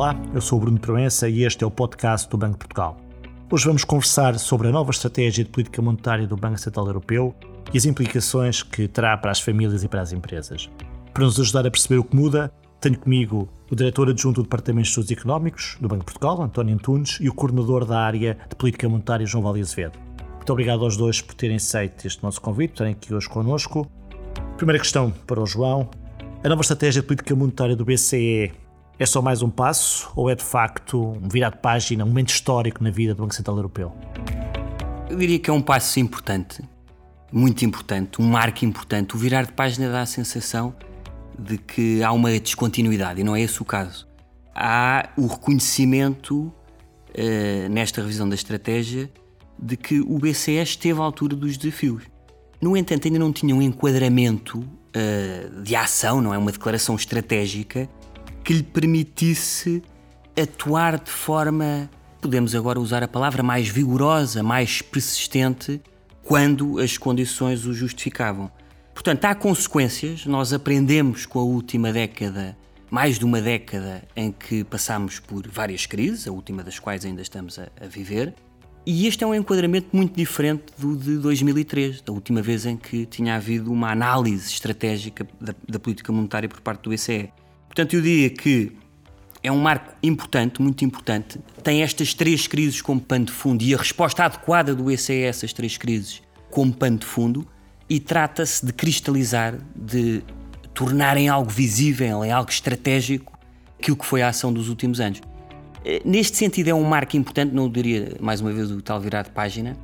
Olá, 0.00 0.16
eu 0.32 0.40
sou 0.40 0.56
o 0.56 0.62
Bruno 0.62 0.80
Proença 0.80 1.28
e 1.28 1.44
este 1.44 1.62
é 1.62 1.66
o 1.66 1.70
podcast 1.70 2.26
do 2.30 2.38
Banco 2.38 2.54
de 2.54 2.60
Portugal. 2.60 2.96
Hoje 3.52 3.66
vamos 3.66 3.84
conversar 3.84 4.38
sobre 4.38 4.68
a 4.68 4.70
nova 4.70 4.90
estratégia 4.90 5.44
de 5.44 5.50
política 5.50 5.82
monetária 5.82 6.26
do 6.26 6.38
Banco 6.38 6.56
Central 6.56 6.86
Europeu 6.86 7.34
e 7.70 7.76
as 7.76 7.84
implicações 7.84 8.62
que 8.62 8.88
terá 8.88 9.14
para 9.18 9.30
as 9.30 9.42
famílias 9.42 9.84
e 9.84 9.88
para 9.88 10.00
as 10.00 10.10
empresas. 10.10 10.70
Para 11.12 11.24
nos 11.24 11.38
ajudar 11.38 11.66
a 11.66 11.70
perceber 11.70 11.98
o 11.98 12.04
que 12.04 12.16
muda, 12.16 12.50
tenho 12.80 12.98
comigo 12.98 13.46
o 13.70 13.76
diretor 13.76 14.08
adjunto 14.08 14.40
do 14.40 14.44
Departamento 14.44 14.84
de 14.84 14.88
Estudos 14.88 15.10
Económicos 15.10 15.76
do 15.78 15.86
Banco 15.86 16.00
de 16.00 16.12
Portugal, 16.12 16.40
António 16.40 16.74
Antunes, 16.74 17.18
e 17.20 17.28
o 17.28 17.34
coordenador 17.34 17.84
da 17.84 18.00
área 18.00 18.38
de 18.48 18.56
política 18.56 18.88
monetária, 18.88 19.26
João 19.26 19.44
Vale 19.44 19.60
Azevedo. 19.60 19.98
Muito 20.36 20.50
obrigado 20.50 20.82
aos 20.82 20.96
dois 20.96 21.20
por 21.20 21.34
terem 21.34 21.56
aceito 21.56 22.06
este 22.06 22.22
nosso 22.22 22.40
convite, 22.40 22.70
estarem 22.70 22.94
aqui 22.94 23.12
hoje 23.12 23.28
connosco. 23.28 23.86
Primeira 24.56 24.78
questão 24.78 25.10
para 25.26 25.42
o 25.42 25.46
João. 25.46 25.90
A 26.42 26.48
nova 26.48 26.62
estratégia 26.62 27.02
de 27.02 27.06
política 27.06 27.36
monetária 27.36 27.76
do 27.76 27.84
BCE 27.84 28.50
é 29.00 29.06
só 29.06 29.22
mais 29.22 29.40
um 29.40 29.48
passo 29.48 30.12
ou 30.14 30.28
é 30.28 30.34
de 30.34 30.44
facto 30.44 31.00
um 31.00 31.26
virar 31.26 31.48
de 31.48 31.56
página, 31.56 32.04
um 32.04 32.08
momento 32.08 32.28
histórico 32.28 32.84
na 32.84 32.90
vida 32.90 33.14
do 33.14 33.22
Banco 33.22 33.34
Central 33.34 33.56
Europeu? 33.56 33.96
Eu 35.08 35.16
diria 35.16 35.38
que 35.38 35.48
é 35.48 35.52
um 35.52 35.62
passo 35.62 35.98
importante, 35.98 36.62
muito 37.32 37.64
importante, 37.64 38.20
um 38.20 38.26
marco 38.26 38.62
importante. 38.62 39.16
O 39.16 39.18
virar 39.18 39.44
de 39.44 39.52
página 39.52 39.90
dá 39.90 40.02
a 40.02 40.06
sensação 40.06 40.74
de 41.38 41.56
que 41.56 42.02
há 42.02 42.12
uma 42.12 42.38
descontinuidade 42.38 43.22
e 43.22 43.24
não 43.24 43.34
é 43.34 43.40
esse 43.40 43.62
o 43.62 43.64
caso. 43.64 44.06
Há 44.54 45.08
o 45.16 45.26
reconhecimento 45.26 46.34
uh, 46.42 47.68
nesta 47.70 48.02
revisão 48.02 48.28
da 48.28 48.34
estratégia 48.34 49.10
de 49.58 49.78
que 49.78 49.98
o 49.98 50.18
BCE 50.18 50.56
esteve 50.56 51.00
à 51.00 51.02
altura 51.02 51.34
dos 51.34 51.56
desafios. 51.56 52.02
No 52.60 52.76
entanto, 52.76 53.06
ainda 53.06 53.18
não 53.18 53.32
tinha 53.32 53.56
um 53.56 53.62
enquadramento 53.62 54.58
uh, 54.58 55.62
de 55.62 55.74
ação, 55.74 56.20
não 56.20 56.34
é? 56.34 56.36
Uma 56.36 56.52
declaração 56.52 56.94
estratégica 56.96 57.88
que 58.44 58.52
lhe 58.52 58.62
permitisse 58.62 59.82
atuar 60.40 60.98
de 60.98 61.10
forma, 61.10 61.90
podemos 62.20 62.54
agora 62.54 62.80
usar 62.80 63.02
a 63.02 63.08
palavra, 63.08 63.42
mais 63.42 63.68
vigorosa, 63.68 64.42
mais 64.42 64.82
persistente, 64.82 65.80
quando 66.22 66.78
as 66.78 66.96
condições 66.96 67.66
o 67.66 67.74
justificavam. 67.74 68.50
Portanto, 68.94 69.24
há 69.24 69.34
consequências, 69.34 70.26
nós 70.26 70.52
aprendemos 70.52 71.26
com 71.26 71.38
a 71.38 71.42
última 71.44 71.92
década, 71.92 72.56
mais 72.90 73.18
de 73.18 73.24
uma 73.24 73.40
década, 73.40 74.02
em 74.14 74.30
que 74.32 74.64
passámos 74.64 75.18
por 75.18 75.48
várias 75.48 75.86
crises, 75.86 76.26
a 76.26 76.32
última 76.32 76.62
das 76.62 76.78
quais 76.78 77.04
ainda 77.04 77.22
estamos 77.22 77.58
a, 77.58 77.68
a 77.80 77.86
viver, 77.86 78.34
e 78.86 79.06
este 79.06 79.22
é 79.22 79.26
um 79.26 79.34
enquadramento 79.34 79.88
muito 79.92 80.16
diferente 80.16 80.64
do 80.78 80.96
de 80.96 81.18
2003, 81.18 82.00
da 82.00 82.12
última 82.12 82.40
vez 82.40 82.64
em 82.64 82.76
que 82.76 83.04
tinha 83.04 83.36
havido 83.36 83.70
uma 83.70 83.90
análise 83.90 84.50
estratégica 84.50 85.26
da, 85.40 85.54
da 85.68 85.78
política 85.78 86.10
monetária 86.10 86.48
por 86.48 86.60
parte 86.60 86.82
do 86.82 86.90
BCE. 86.90 87.30
Portanto, 87.70 87.94
eu 87.94 88.02
diria 88.02 88.28
que 88.28 88.72
é 89.44 89.50
um 89.50 89.60
marco 89.60 89.94
importante, 90.02 90.60
muito 90.60 90.84
importante. 90.84 91.38
Tem 91.62 91.84
estas 91.84 92.12
três 92.12 92.48
crises 92.48 92.82
como 92.82 93.00
pano 93.00 93.26
de 93.26 93.32
fundo 93.32 93.62
e 93.62 93.72
a 93.72 93.78
resposta 93.78 94.24
adequada 94.24 94.74
do 94.74 94.82
BCE 94.82 95.22
a 95.22 95.28
essas 95.28 95.52
três 95.52 95.76
crises 95.76 96.20
como 96.50 96.74
pano 96.74 96.98
de 96.98 97.06
fundo 97.06 97.46
e 97.88 98.00
trata-se 98.00 98.66
de 98.66 98.72
cristalizar, 98.72 99.56
de 99.74 100.20
tornar 100.74 101.16
em 101.16 101.28
algo 101.28 101.48
visível, 101.48 102.24
em 102.24 102.32
algo 102.32 102.50
estratégico, 102.50 103.38
aquilo 103.78 103.96
que 103.96 104.04
foi 104.04 104.20
a 104.20 104.28
ação 104.28 104.52
dos 104.52 104.68
últimos 104.68 104.98
anos. 104.98 105.20
Eh, 105.84 106.02
neste 106.04 106.36
sentido, 106.36 106.70
é 106.70 106.74
um 106.74 106.82
marco 106.82 107.16
importante, 107.16 107.54
não 107.54 107.70
diria 107.70 108.16
mais 108.20 108.40
uma 108.40 108.52
vez 108.52 108.68
o 108.72 108.82
tal 108.82 109.00
virar 109.00 109.22
de 109.22 109.30
página, 109.30 109.76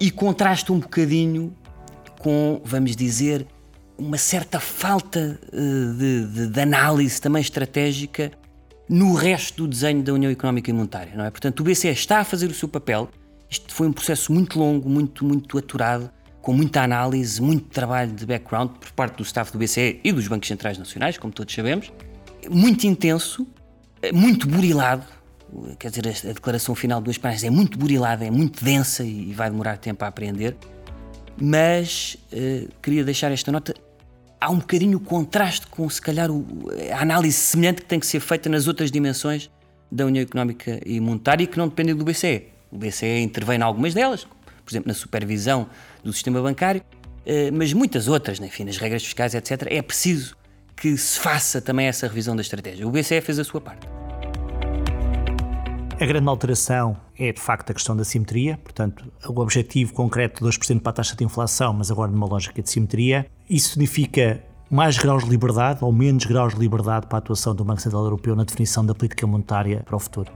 e 0.00 0.08
contrasta 0.08 0.72
um 0.72 0.78
bocadinho 0.78 1.52
com, 2.20 2.60
vamos 2.64 2.94
dizer, 2.94 3.44
uma 3.96 4.18
certa 4.18 4.60
falta 4.60 5.38
eh, 5.52 5.56
de, 5.96 6.26
de, 6.26 6.46
de, 6.48 6.60
análise 6.60 7.20
também 7.20 7.40
estratégica 7.40 8.32
no 8.88 9.14
resto 9.14 9.62
do 9.62 9.68
desenho 9.68 10.02
da 10.02 10.12
União 10.12 10.30
Económica 10.30 10.70
e 10.70 10.72
Monetária, 10.72 11.12
não 11.14 11.24
é? 11.24 11.30
Portanto, 11.30 11.60
o 11.60 11.64
BCE 11.64 11.88
está 11.88 12.18
a 12.18 12.24
fazer 12.24 12.50
o 12.50 12.54
seu 12.54 12.68
papel. 12.68 13.08
Isto 13.48 13.72
foi 13.72 13.86
um 13.86 13.92
processo 13.92 14.32
muito 14.32 14.58
longo, 14.58 14.88
muito, 14.88 15.24
muito 15.24 15.56
aturado, 15.56 16.10
com 16.42 16.52
muita 16.52 16.82
análise, 16.82 17.40
muito 17.40 17.66
trabalho 17.68 18.12
de 18.12 18.26
background 18.26 18.72
por 18.72 18.90
parte 18.92 19.16
do 19.16 19.22
staff 19.22 19.52
do 19.52 19.58
BCE 19.58 20.00
e 20.04 20.12
dos 20.12 20.28
bancos 20.28 20.48
centrais 20.48 20.76
nacionais, 20.76 21.16
como 21.16 21.32
todos 21.32 21.54
sabemos. 21.54 21.90
Muito 22.50 22.86
intenso, 22.86 23.46
eh, 24.02 24.12
muito 24.12 24.46
burilado. 24.46 25.04
Quer 25.78 25.90
dizer, 25.90 26.08
a 26.28 26.32
declaração 26.32 26.74
final 26.74 27.00
de 27.00 27.04
duas 27.04 27.16
páginas 27.16 27.44
é 27.44 27.50
muito 27.50 27.78
burilada, 27.78 28.24
é 28.26 28.30
muito 28.30 28.62
densa 28.62 29.04
e 29.04 29.32
vai 29.32 29.48
demorar 29.48 29.78
tempo 29.78 30.04
a 30.04 30.08
aprender 30.08 30.56
mas 31.40 32.16
uh, 32.32 32.68
queria 32.82 33.04
deixar 33.04 33.32
esta 33.32 33.50
nota. 33.50 33.74
Há 34.44 34.50
um 34.50 34.58
bocadinho 34.58 34.98
o 34.98 35.00
contraste 35.00 35.66
com, 35.68 35.88
se 35.88 36.02
calhar, 36.02 36.30
o, 36.30 36.46
a 36.92 37.00
análise 37.00 37.34
semelhante 37.34 37.80
que 37.80 37.88
tem 37.88 37.98
que 37.98 38.06
ser 38.06 38.20
feita 38.20 38.46
nas 38.50 38.68
outras 38.68 38.90
dimensões 38.90 39.50
da 39.90 40.04
União 40.04 40.22
Económica 40.22 40.78
e 40.84 41.00
Monetária 41.00 41.46
que 41.46 41.56
não 41.56 41.66
dependem 41.66 41.94
do 41.94 42.04
BCE. 42.04 42.48
O 42.70 42.76
BCE 42.76 43.20
intervém 43.22 43.58
em 43.58 43.62
algumas 43.62 43.94
delas, 43.94 44.24
por 44.62 44.70
exemplo, 44.70 44.88
na 44.88 44.92
supervisão 44.92 45.66
do 46.02 46.12
sistema 46.12 46.42
bancário, 46.42 46.82
uh, 46.82 47.56
mas 47.56 47.72
muitas 47.72 48.06
outras, 48.06 48.38
né, 48.38 48.48
enfim, 48.48 48.64
nas 48.64 48.76
regras 48.76 49.02
fiscais, 49.02 49.34
etc. 49.34 49.62
É 49.70 49.80
preciso 49.80 50.36
que 50.76 50.94
se 50.94 51.18
faça 51.18 51.62
também 51.62 51.86
essa 51.86 52.06
revisão 52.06 52.36
da 52.36 52.42
estratégia. 52.42 52.86
O 52.86 52.90
BCE 52.90 53.22
fez 53.22 53.38
a 53.38 53.44
sua 53.44 53.62
parte. 53.62 53.88
A 55.98 56.04
grande 56.04 56.28
alteração 56.28 56.98
é 57.18 57.32
de 57.32 57.40
facto 57.40 57.70
a 57.70 57.72
questão 57.72 57.96
da 57.96 58.04
simetria, 58.04 58.58
portanto, 58.62 59.10
o 59.26 59.40
objetivo 59.40 59.94
concreto 59.94 60.44
de 60.44 60.50
2% 60.50 60.80
para 60.80 60.90
a 60.90 60.92
taxa 60.96 61.16
de 61.16 61.24
inflação, 61.24 61.72
mas 61.72 61.90
agora 61.90 62.10
numa 62.12 62.26
lógica 62.26 62.60
de 62.60 62.68
simetria. 62.68 63.26
Isso 63.48 63.70
significa 63.70 64.42
mais 64.70 64.96
graus 64.96 65.24
de 65.24 65.30
liberdade 65.30 65.84
ou 65.84 65.92
menos 65.92 66.24
graus 66.24 66.54
de 66.54 66.60
liberdade 66.60 67.06
para 67.06 67.18
a 67.18 67.20
atuação 67.20 67.54
do 67.54 67.62
Banco 67.62 67.80
Central 67.80 68.04
Europeu 68.04 68.34
na 68.34 68.42
definição 68.42 68.84
da 68.84 68.94
política 68.94 69.26
monetária 69.26 69.82
para 69.84 69.94
o 69.94 69.98
futuro? 69.98 70.32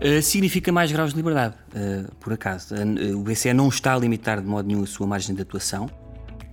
Uh, 0.00 0.22
significa 0.22 0.70
mais 0.70 0.90
graus 0.92 1.10
de 1.10 1.16
liberdade, 1.16 1.56
uh, 1.74 2.14
por 2.20 2.32
acaso. 2.32 2.74
Uh, 2.74 3.18
o 3.18 3.22
BCE 3.22 3.52
não 3.52 3.68
está 3.68 3.94
a 3.94 3.98
limitar 3.98 4.40
de 4.40 4.46
modo 4.46 4.66
nenhum 4.66 4.84
a 4.84 4.86
sua 4.86 5.06
margem 5.06 5.34
de 5.34 5.42
atuação. 5.42 5.90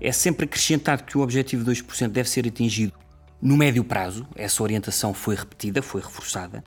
É 0.02 0.12
sempre 0.12 0.46
acrescentado 0.46 1.04
que 1.04 1.18
o 1.18 1.22
objetivo 1.22 1.64
de 1.64 1.72
2% 1.72 2.10
deve 2.10 2.28
ser 2.28 2.48
atingido 2.48 2.94
no 3.40 3.56
médio 3.56 3.84
prazo. 3.84 4.28
Essa 4.36 4.64
orientação 4.64 5.14
foi 5.14 5.36
repetida, 5.36 5.82
foi 5.82 6.02
reforçada. 6.02 6.64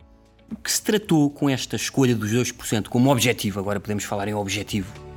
O 0.51 0.57
que 0.57 0.71
se 0.71 0.83
tratou 0.83 1.31
com 1.31 1.51
esta 1.51 1.77
escolha 1.77 2.15
dos 2.15 2.33
2% 2.33 2.89
como 2.89 3.11
objetivo, 3.11 3.59
agora 3.59 3.79
podemos 3.81 4.05
falar 4.05 4.29
em 4.29 4.35
objetivo, 4.35 5.10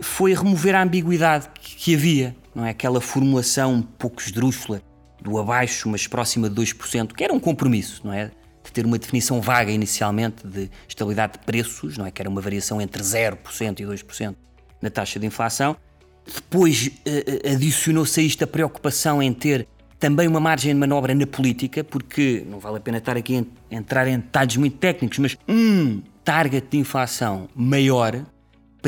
foi 0.00 0.34
remover 0.34 0.74
a 0.74 0.82
ambiguidade 0.82 1.48
que 1.60 1.94
havia, 1.94 2.36
não 2.54 2.64
é? 2.64 2.70
Aquela 2.70 3.00
formulação 3.00 3.74
um 3.74 3.82
pouco 3.82 4.20
esdrúxula 4.20 4.82
do 5.20 5.38
abaixo, 5.38 5.88
mas 5.88 6.06
próxima 6.06 6.48
de 6.48 6.60
2%, 6.60 7.12
que 7.12 7.24
era 7.24 7.32
um 7.32 7.40
compromisso, 7.40 8.02
não 8.04 8.12
é? 8.12 8.30
De 8.62 8.72
ter 8.72 8.84
uma 8.84 8.98
definição 8.98 9.40
vaga 9.40 9.70
inicialmente 9.70 10.46
de 10.46 10.70
estabilidade 10.88 11.34
de 11.34 11.38
preços, 11.40 11.96
não 11.96 12.06
é? 12.06 12.10
Que 12.10 12.22
era 12.22 12.28
uma 12.28 12.40
variação 12.40 12.80
entre 12.80 13.02
0% 13.02 13.80
e 13.80 13.84
2% 13.84 14.34
na 14.80 14.90
taxa 14.90 15.18
de 15.18 15.26
inflação. 15.26 15.76
Depois 16.32 16.88
uh, 16.88 17.54
adicionou-se 17.54 18.18
a 18.20 18.22
isto 18.22 18.42
a 18.44 18.46
preocupação 18.46 19.22
em 19.22 19.32
ter 19.32 19.66
também 19.98 20.28
uma 20.28 20.40
margem 20.40 20.74
de 20.74 20.78
manobra 20.78 21.14
na 21.14 21.26
política, 21.26 21.82
porque 21.82 22.44
não 22.48 22.58
vale 22.58 22.76
a 22.76 22.80
pena 22.80 22.98
estar 22.98 23.16
aqui 23.16 23.46
a 23.70 23.74
entrar 23.74 24.06
em 24.06 24.18
detalhes 24.18 24.56
muito 24.56 24.76
técnicos, 24.76 25.18
mas 25.18 25.38
um 25.48 26.02
target 26.22 26.66
de 26.68 26.78
inflação 26.78 27.48
maior 27.54 28.20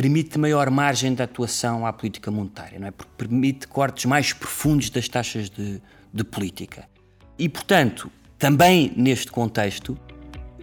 permite 0.00 0.38
maior 0.38 0.70
margem 0.70 1.12
de 1.12 1.20
atuação 1.24 1.84
à 1.84 1.92
política 1.92 2.30
monetária, 2.30 2.78
não 2.78 2.86
é? 2.86 2.92
Porque 2.92 3.10
permite 3.16 3.66
cortes 3.66 4.04
mais 4.04 4.32
profundos 4.32 4.90
das 4.90 5.08
taxas 5.08 5.50
de, 5.50 5.82
de 6.14 6.22
política. 6.22 6.88
E, 7.36 7.48
portanto, 7.48 8.08
também 8.38 8.92
neste 8.96 9.32
contexto, 9.32 9.98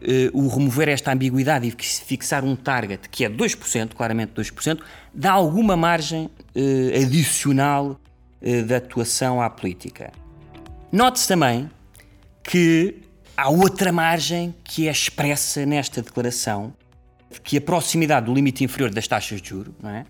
eh, 0.01 0.31
o 0.34 0.47
remover 0.47 0.88
esta 0.88 1.12
ambiguidade 1.12 1.68
e 1.68 1.72
fixar 1.84 2.46
um 2.46 2.56
target 2.56 3.09
que 3.09 3.25
é 3.25 3.29
2%, 3.29 3.94
claramente 3.94 4.31
2%, 4.31 4.79
dá 5.13 5.34
alguma 5.34 5.75
margem 5.75 6.29
eh, 6.56 7.03
adicional 7.03 8.00
eh, 8.41 8.62
de 8.62 8.73
atuação 8.73 9.41
à 9.41 9.50
política. 9.50 10.13
Note-se 10.94 11.28
também 11.28 11.69
que 12.41 13.02
há 13.35 13.49
outra 13.49 13.91
margem 13.91 14.55
que 14.64 14.88
é 14.88 14.91
expressa 14.91 15.66
nesta 15.66 16.02
declaração, 16.02 16.73
que 17.43 17.58
a 17.58 17.61
proximidade 17.61 18.26
do 18.26 18.34
limite 18.34 18.64
inferior 18.64 18.90
das 18.90 19.08
taxas 19.08 19.41
de 19.41 19.49
juros 19.49 19.73
é? 19.84 20.05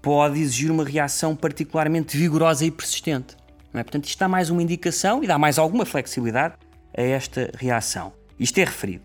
pode 0.00 0.40
exigir 0.40 0.70
uma 0.70 0.84
reação 0.84 1.36
particularmente 1.36 2.16
vigorosa 2.16 2.64
e 2.64 2.70
persistente. 2.70 3.36
É? 3.72 3.82
Portanto, 3.82 4.06
isto 4.06 4.18
dá 4.18 4.28
mais 4.28 4.50
uma 4.50 4.62
indicação 4.62 5.22
e 5.22 5.26
dá 5.26 5.38
mais 5.38 5.58
alguma 5.58 5.86
flexibilidade 5.86 6.54
a 6.96 7.02
esta 7.02 7.50
reação. 7.56 8.12
Isto 8.38 8.58
é 8.58 8.64
referido. 8.64 9.04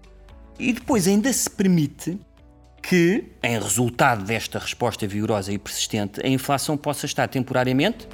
E 0.59 0.73
depois 0.73 1.07
ainda 1.07 1.31
se 1.31 1.49
permite 1.49 2.19
que, 2.81 3.25
em 3.43 3.59
resultado 3.59 4.23
desta 4.23 4.57
resposta 4.59 5.05
vigorosa 5.05 5.51
e 5.51 5.57
persistente, 5.57 6.25
a 6.25 6.27
inflação 6.27 6.75
possa 6.77 7.05
estar 7.05 7.27
temporariamente, 7.27 8.07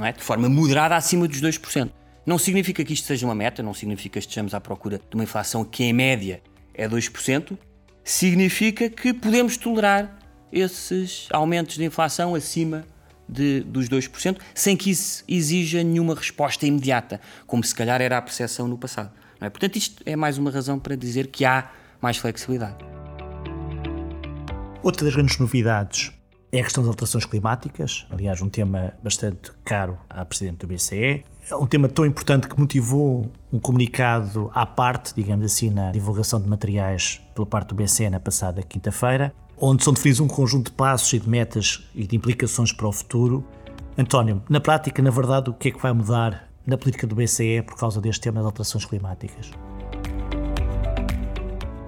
é, 0.00 0.12
de 0.12 0.22
forma 0.22 0.48
moderada, 0.48 0.96
acima 0.96 1.26
dos 1.26 1.40
2%. 1.40 1.90
Não 2.24 2.38
significa 2.38 2.84
que 2.84 2.92
isto 2.92 3.06
seja 3.06 3.26
uma 3.26 3.34
meta, 3.34 3.62
não 3.62 3.74
significa 3.74 4.14
que 4.14 4.18
estejamos 4.18 4.54
à 4.54 4.60
procura 4.60 4.98
de 4.98 5.14
uma 5.14 5.24
inflação 5.24 5.64
que, 5.64 5.84
em 5.84 5.92
média, 5.92 6.42
é 6.74 6.88
2%. 6.88 7.56
Significa 8.04 8.90
que 8.90 9.14
podemos 9.14 9.56
tolerar 9.56 10.18
esses 10.52 11.28
aumentos 11.30 11.76
de 11.76 11.84
inflação 11.84 12.34
acima 12.34 12.84
de, 13.28 13.60
dos 13.60 13.88
2%, 13.88 14.38
sem 14.54 14.76
que 14.76 14.90
isso 14.90 15.24
exija 15.26 15.82
nenhuma 15.82 16.14
resposta 16.14 16.66
imediata, 16.66 17.20
como 17.46 17.64
se 17.64 17.74
calhar 17.74 18.00
era 18.00 18.18
a 18.18 18.22
percepção 18.22 18.68
no 18.68 18.76
passado. 18.76 19.10
É? 19.40 19.48
Portanto, 19.48 19.76
isto 19.76 20.02
é 20.06 20.14
mais 20.14 20.38
uma 20.38 20.50
razão 20.50 20.78
para 20.78 20.94
dizer 20.94 21.28
que 21.28 21.44
há 21.44 21.70
mais 22.00 22.16
flexibilidade. 22.16 22.84
Outra 24.82 25.04
das 25.04 25.14
grandes 25.14 25.38
novidades 25.38 26.12
é 26.52 26.60
a 26.60 26.62
questão 26.64 26.82
das 26.82 26.90
alterações 26.90 27.24
climáticas, 27.24 28.06
aliás, 28.10 28.42
um 28.42 28.48
tema 28.48 28.92
bastante 29.02 29.52
caro 29.64 29.98
à 30.10 30.24
Presidente 30.24 30.58
do 30.58 30.66
BCE. 30.66 31.24
É 31.50 31.56
um 31.56 31.66
tema 31.66 31.88
tão 31.88 32.06
importante 32.06 32.46
que 32.46 32.58
motivou 32.58 33.28
um 33.52 33.58
comunicado 33.58 34.48
à 34.54 34.64
parte, 34.64 35.12
digamos 35.12 35.44
assim, 35.44 35.70
na 35.70 35.90
divulgação 35.90 36.40
de 36.40 36.48
materiais 36.48 37.20
pela 37.34 37.46
parte 37.46 37.70
do 37.70 37.74
BCE 37.74 38.08
na 38.08 38.20
passada 38.20 38.62
quinta-feira, 38.62 39.34
onde 39.58 39.82
são 39.82 39.92
definidos 39.92 40.20
um 40.20 40.28
conjunto 40.28 40.70
de 40.70 40.76
passos 40.76 41.12
e 41.12 41.18
de 41.18 41.28
metas 41.28 41.82
e 41.94 42.06
de 42.06 42.14
implicações 42.14 42.72
para 42.72 42.86
o 42.86 42.92
futuro. 42.92 43.44
António, 43.98 44.40
na 44.48 44.60
prática, 44.60 45.02
na 45.02 45.10
verdade, 45.10 45.50
o 45.50 45.52
que 45.52 45.68
é 45.68 45.70
que 45.72 45.82
vai 45.82 45.92
mudar 45.92 46.48
na 46.64 46.78
política 46.78 47.08
do 47.08 47.16
BCE 47.16 47.62
por 47.62 47.76
causa 47.76 48.00
deste 48.00 48.20
tema 48.20 48.36
das 48.36 48.46
alterações 48.46 48.84
climáticas? 48.84 49.50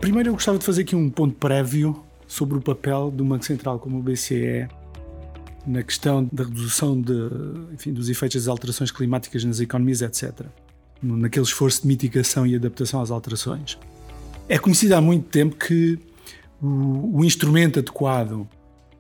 Primeiro, 0.00 0.30
eu 0.30 0.34
gostava 0.34 0.58
de 0.58 0.66
fazer 0.66 0.82
aqui 0.82 0.96
um 0.96 1.08
ponto 1.08 1.36
prévio 1.36 2.04
sobre 2.26 2.58
o 2.58 2.60
papel 2.60 3.08
do 3.10 3.24
Banco 3.24 3.44
Central 3.44 3.78
como 3.78 4.00
o 4.00 4.02
BCE 4.02 4.68
na 5.66 5.82
questão 5.82 6.28
da 6.32 6.44
redução 6.44 7.00
de, 7.00 7.12
enfim, 7.72 7.93
dos 7.93 8.08
efeitos 8.08 8.43
das 8.43 8.49
alterações 8.49 8.90
climáticas 8.90 9.44
nas 9.44 9.61
economias, 9.61 10.02
etc. 10.02 10.46
Naquele 11.02 11.44
esforço 11.44 11.82
de 11.82 11.88
mitigação 11.88 12.46
e 12.46 12.55
adaptação 12.55 13.00
às 13.00 13.11
alterações. 13.11 13.78
É 14.49 14.58
conhecido 14.58 14.94
há 14.94 15.00
muito 15.00 15.28
tempo 15.28 15.56
que 15.56 15.99
o, 16.61 17.19
o 17.19 17.25
instrumento 17.25 17.78
adequado 17.78 18.46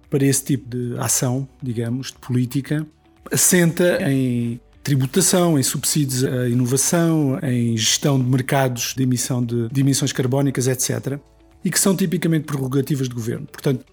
para 0.08 0.24
esse 0.24 0.44
tipo 0.44 0.68
de 0.68 0.98
ação, 0.98 1.48
digamos, 1.62 2.08
de 2.08 2.18
política, 2.18 2.86
assenta 3.30 3.98
em 4.10 4.60
tributação, 4.82 5.58
em 5.58 5.62
subsídios 5.62 6.24
à 6.24 6.48
inovação, 6.48 7.38
em 7.42 7.76
gestão 7.76 8.18
de 8.18 8.24
mercados 8.24 8.94
de 8.94 9.02
emissão 9.02 9.44
de, 9.44 9.68
de 9.68 9.80
emissões 9.80 10.12
carbónicas, 10.12 10.68
etc 10.68 11.18
e 11.64 11.70
que 11.70 11.80
são 11.80 11.96
tipicamente 11.96 12.44
prerrogativas 12.44 13.08
de 13.08 13.14
governo. 13.14 13.46
Portanto, 13.46 13.86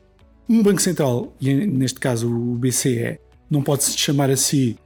um 0.51 0.61
Banco 0.61 0.81
Central, 0.81 1.33
e 1.39 1.53
neste 1.53 1.99
caso 1.99 2.29
o 2.29 2.55
BCE, 2.55 3.17
não 3.49 3.61
pode 3.61 3.85
se 3.85 3.97
chamar 3.97 4.29
a 4.29 4.35
si, 4.35 4.77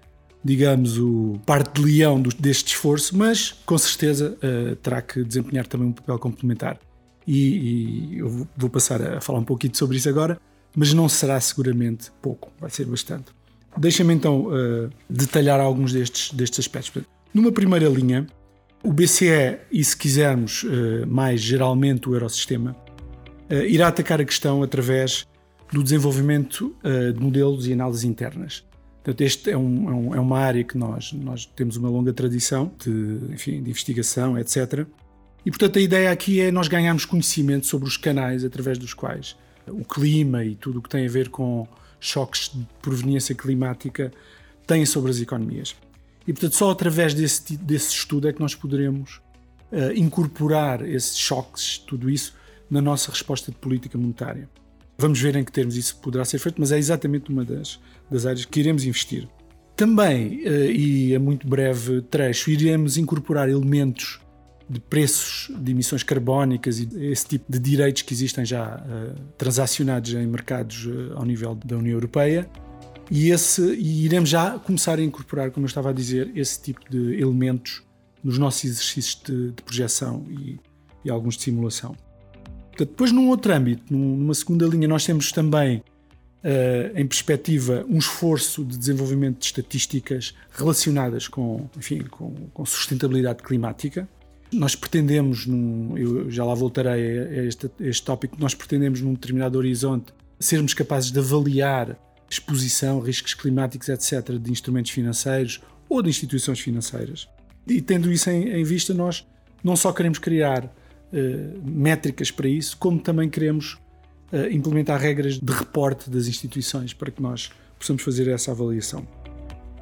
digamos, 0.44 1.00
o 1.00 1.40
parte 1.44 1.82
de 1.82 1.88
leão 1.88 2.22
deste 2.22 2.68
esforço, 2.68 3.18
mas 3.18 3.52
com 3.66 3.78
certeza 3.78 4.38
uh, 4.38 4.76
terá 4.76 5.02
que 5.02 5.24
desempenhar 5.24 5.66
também 5.66 5.88
um 5.88 5.92
papel 5.92 6.20
complementar. 6.20 6.78
E, 7.28 8.14
e, 8.14 8.20
eu 8.20 8.48
vou 8.56 8.70
passar 8.70 9.02
a 9.02 9.20
falar 9.20 9.40
um 9.40 9.44
pouquinho 9.44 9.76
sobre 9.76 9.98
isso 9.98 10.08
agora, 10.08 10.40
mas 10.76 10.94
não 10.94 11.10
será 11.10 11.40
seguramente 11.40 12.12
pouco, 12.22 12.52
vai 12.60 12.70
ser 12.70 12.86
bastante. 12.86 13.26
Deixa-me 13.76 14.14
então 14.14 14.46
uh, 14.46 14.90
detalhar 15.10 15.60
alguns 15.60 15.92
destes, 15.92 16.32
destes 16.32 16.60
aspectos. 16.60 17.04
Numa 17.34 17.52
primeira 17.52 17.90
linha, 17.90 18.28
o 18.84 18.94
BCE, 18.94 19.58
e 19.72 19.84
se 19.84 19.98
quisermos 19.98 20.64
eh, 20.64 21.06
mais 21.08 21.42
geralmente 21.42 22.08
o 22.08 22.14
Eurosistema, 22.14 22.76
eh, 23.50 23.68
irá 23.68 23.88
atacar 23.88 24.22
a 24.22 24.24
questão 24.24 24.62
através 24.62 25.26
do 25.72 25.84
desenvolvimento 25.84 26.76
eh, 26.84 27.12
de 27.12 27.20
modelos 27.20 27.68
e 27.68 27.74
análises 27.74 28.04
internas. 28.04 28.64
Portanto, 29.04 29.22
este 29.22 29.52
é, 29.52 29.58
um, 29.58 30.14
é, 30.14 30.18
é, 30.18 30.20
uma 30.20 30.40
área 30.40 30.64
que 30.64 30.78
nós, 30.78 31.14
nós 31.14 31.46
temos 31.46 31.78
uma 31.78 31.90
longa 31.90 32.12
tradição 32.12 32.72
de, 32.84 33.34
enfim, 33.34 33.62
de 33.62 33.70
investigação, 33.70 34.38
etc. 34.38 34.88
E, 35.46 35.52
portanto, 35.52 35.78
a 35.78 35.82
ideia 35.82 36.12
aqui 36.12 36.40
é 36.40 36.52
nós 36.52 36.68
ganharmos 36.68 37.06
conhecimento 37.06 37.68
sobre 37.68 37.88
os 37.88 37.98
canais 37.98 38.44
através 38.44 38.78
dos 38.78 38.94
quais 38.94 39.36
o 39.68 39.84
clima 39.84 40.44
e 40.44 40.56
tudo 40.56 40.80
o 40.80 40.82
que 40.82 40.90
tem 40.90 41.06
a 41.06 41.10
ver 41.10 41.30
com 41.30 41.68
choques 42.00 42.50
de 42.54 42.66
proveniência 42.82 43.34
climática 43.36 44.12
têm 44.66 44.86
sobre 44.86 45.12
as 45.12 45.20
economias. 45.20 45.76
E, 46.28 46.34
portanto, 46.34 46.56
só 46.56 46.72
através 46.72 47.14
desse, 47.14 47.56
desse 47.58 47.90
estudo 47.92 48.28
é 48.28 48.34
que 48.34 48.40
nós 48.40 48.56
poderemos 48.56 49.22
uh, 49.72 49.92
incorporar 49.96 50.88
esses 50.88 51.18
choques, 51.18 51.78
tudo 51.78 52.10
isso, 52.10 52.34
na 52.70 52.82
nossa 52.82 53.12
resposta 53.12 53.52
de 53.52 53.58
política 53.58 53.98
monetária. 53.98 54.50
Vamos 54.98 55.20
ver 55.20 55.36
em 55.36 55.44
que 55.44 55.52
termos 55.52 55.76
isso 55.76 55.98
poderá 55.98 56.24
ser 56.24 56.40
feito, 56.40 56.60
mas 56.60 56.72
é 56.72 56.78
exatamente 56.78 57.30
uma 57.30 57.44
das, 57.44 57.80
das 58.10 58.26
áreas 58.26 58.46
que 58.46 58.60
iremos 58.60 58.86
investir. 58.86 59.28
Também, 59.76 60.42
uh, 60.48 60.72
e 60.72 61.16
a 61.16 61.20
muito 61.20 61.48
breve 61.48 62.02
trecho, 62.04 62.50
iremos 62.50 62.98
incorporar 62.98 63.50
elementos 63.50 64.20
de 64.70 64.80
preços 64.80 65.52
de 65.60 65.72
emissões 65.72 66.02
carbónicas 66.02 66.80
e 66.80 66.90
esse 67.12 67.28
tipo 67.28 67.52
de 67.52 67.60
direitos 67.60 68.02
que 68.02 68.14
existem 68.14 68.46
já 68.46 68.78
uh, 68.78 69.22
transacionados 69.38 70.14
em 70.14 70.26
mercados 70.26 70.86
uh, 70.86 71.14
ao 71.16 71.26
nível 71.26 71.54
da 71.56 71.78
União 71.78 71.94
Europeia 71.94 72.50
e, 73.12 73.30
esse, 73.30 73.62
e 73.62 74.06
iremos 74.06 74.30
já 74.30 74.58
começar 74.58 74.98
a 74.98 75.04
incorporar, 75.04 75.52
como 75.52 75.66
eu 75.66 75.68
estava 75.68 75.90
a 75.90 75.94
dizer, 75.94 76.32
esse 76.36 76.60
tipo 76.62 76.82
de 76.90 77.20
elementos 77.22 77.84
nos 78.24 78.38
nossos 78.38 78.66
exercícios 78.66 79.22
de, 79.24 79.52
de 79.52 79.62
projeção 79.62 80.26
e, 80.30 80.60
e, 81.04 81.10
alguns 81.10 81.38
de 81.38 81.44
simulação. 81.44 81.96
Portanto, 82.76 82.90
depois, 82.90 83.12
num 83.14 83.30
outro 83.30 83.54
âmbito, 83.54 83.84
numa 83.90 84.34
segunda 84.34 84.66
linha, 84.66 84.86
nós 84.86 85.06
temos 85.06 85.32
também 85.32 85.78
uh, 85.78 87.00
em 87.00 87.08
perspectiva 87.08 87.86
um 87.88 87.98
esforço 87.98 88.66
de 88.66 88.78
desenvolvimento 88.78 89.40
de 89.40 89.46
estatísticas 89.46 90.36
relacionadas 90.52 91.30
com, 91.30 91.70
enfim, 91.78 92.02
com, 92.04 92.34
com 92.54 92.66
sustentabilidade 92.66 93.42
climática. 93.42 94.08
Nós 94.52 94.76
pretendemos, 94.76 95.46
num, 95.46 95.98
eu 95.98 96.30
já 96.30 96.44
lá 96.44 96.54
voltarei 96.54 97.18
a 97.20 97.46
este, 97.46 97.68
a 97.68 97.88
este 97.88 98.04
tópico, 98.04 98.36
nós 98.38 98.54
pretendemos 98.54 99.00
num 99.00 99.14
determinado 99.14 99.58
horizonte 99.58 100.14
sermos 100.38 100.74
capazes 100.74 101.12
de 101.12 101.20
avaliar 101.20 101.98
exposição, 102.30 103.00
riscos 103.00 103.34
climáticos, 103.34 103.88
etc., 103.88 104.38
de 104.38 104.52
instrumentos 104.52 104.92
financeiros 104.92 105.62
ou 105.88 106.02
de 106.02 106.10
instituições 106.10 106.60
financeiras. 106.60 107.30
E 107.66 107.82
tendo 107.82 108.12
isso 108.12 108.30
em, 108.30 108.50
em 108.50 108.64
vista, 108.66 108.94
nós 108.94 109.26
não 109.64 109.78
só 109.78 109.94
queremos 109.94 110.20
criar 110.20 110.70
uh, 111.16 111.62
métricas 111.64 112.30
para 112.30 112.48
isso, 112.48 112.78
como 112.78 113.00
também 113.00 113.30
queremos 113.30 113.78
uh, 114.32 114.52
implementar 114.52 115.00
regras 115.00 115.40
de 115.40 115.54
reporte 115.54 116.10
das 116.10 116.28
instituições 116.28 116.94
para 116.94 117.10
que 117.10 117.22
nós 117.22 117.52
possamos 117.80 118.04
fazer 118.04 118.28
essa 118.28 118.52
avaliação. 118.52 119.08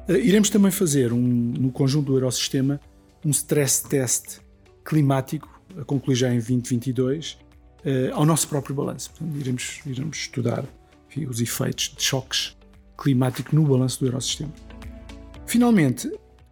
Uh, 0.08 0.12
iremos 0.12 0.48
também 0.48 0.70
fazer, 0.70 1.12
um, 1.12 1.18
no 1.18 1.72
conjunto 1.72 2.06
do 2.06 2.16
Eurosistema, 2.16 2.80
um 3.24 3.30
stress 3.30 3.82
test 3.88 4.38
climático, 4.84 5.48
a 5.76 5.84
concluir 5.84 6.14
já 6.14 6.28
em 6.28 6.36
2022, 6.38 7.38
ao 8.12 8.24
nosso 8.24 8.48
próprio 8.48 8.74
balanço. 8.74 9.10
Portanto, 9.10 9.36
iremos, 9.38 9.80
iremos 9.84 10.16
estudar 10.16 10.64
enfim, 11.08 11.26
os 11.26 11.40
efeitos 11.40 11.94
de 11.94 12.02
choques 12.02 12.56
climáticos 12.96 13.52
no 13.52 13.62
balanço 13.64 14.00
do 14.00 14.06
Eurosistema. 14.06 14.52
Finalmente, 15.46 16.10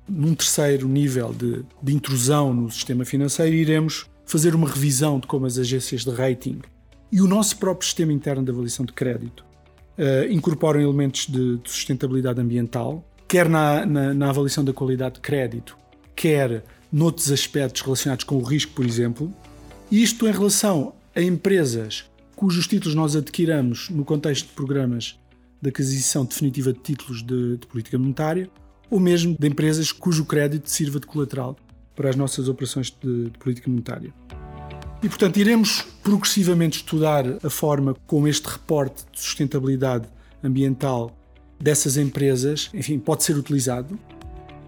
num 0.08 0.34
terceiro 0.34 0.88
nível 0.88 1.32
de, 1.32 1.64
de 1.82 1.94
intrusão 1.94 2.52
no 2.52 2.70
sistema 2.70 3.04
financeiro, 3.04 3.54
iremos 3.54 4.10
fazer 4.32 4.54
uma 4.54 4.66
revisão 4.66 5.20
de 5.20 5.26
como 5.26 5.44
as 5.44 5.58
agências 5.58 6.06
de 6.06 6.10
rating 6.10 6.62
e 7.12 7.20
o 7.20 7.28
nosso 7.28 7.58
próprio 7.58 7.86
sistema 7.86 8.14
interno 8.14 8.42
de 8.42 8.50
avaliação 8.50 8.86
de 8.86 8.92
crédito 8.94 9.44
uh, 9.98 10.32
incorporam 10.32 10.80
elementos 10.80 11.26
de, 11.26 11.58
de, 11.58 11.70
sustentabilidade 11.70 12.40
ambiental, 12.40 13.06
quer 13.28 13.46
na, 13.46 13.84
na, 13.84 14.14
na, 14.14 14.30
avaliação 14.30 14.64
da 14.64 14.72
qualidade 14.72 15.16
de 15.16 15.20
crédito, 15.20 15.76
quer 16.16 16.64
noutros 16.90 17.30
aspectos 17.30 17.82
relacionados 17.82 18.24
com 18.24 18.36
o 18.36 18.42
risco, 18.42 18.72
por 18.72 18.86
exemplo. 18.86 19.30
Isto 19.90 20.26
em 20.26 20.32
relação 20.32 20.94
a 21.14 21.20
empresas 21.20 22.06
cujos 22.34 22.66
títulos 22.66 22.94
nós 22.94 23.14
adquiramos 23.14 23.90
no 23.90 24.02
contexto 24.02 24.46
de 24.46 24.54
programas 24.54 25.18
de 25.60 25.68
aquisição 25.68 26.24
definitiva 26.24 26.72
de 26.72 26.78
títulos 26.78 27.22
de, 27.22 27.58
de 27.58 27.66
política 27.66 27.98
monetária, 27.98 28.48
ou 28.88 28.98
mesmo 28.98 29.36
de 29.38 29.46
empresas 29.46 29.92
cujo 29.92 30.24
crédito 30.24 30.70
sirva 30.70 30.98
de 30.98 31.06
colateral 31.06 31.54
para 31.94 32.10
as 32.10 32.16
nossas 32.16 32.48
operações 32.48 32.90
de, 32.90 33.30
de 33.30 33.38
política 33.38 33.68
monetária. 33.68 34.12
E, 35.02 35.08
portanto, 35.08 35.36
iremos 35.38 35.82
progressivamente 36.02 36.78
estudar 36.78 37.24
a 37.42 37.50
forma 37.50 37.94
como 38.06 38.28
este 38.28 38.46
reporte 38.46 39.04
de 39.12 39.20
sustentabilidade 39.20 40.06
ambiental 40.44 41.16
dessas 41.58 41.96
empresas, 41.96 42.70
enfim, 42.72 42.98
pode 42.98 43.24
ser 43.24 43.36
utilizado. 43.36 43.98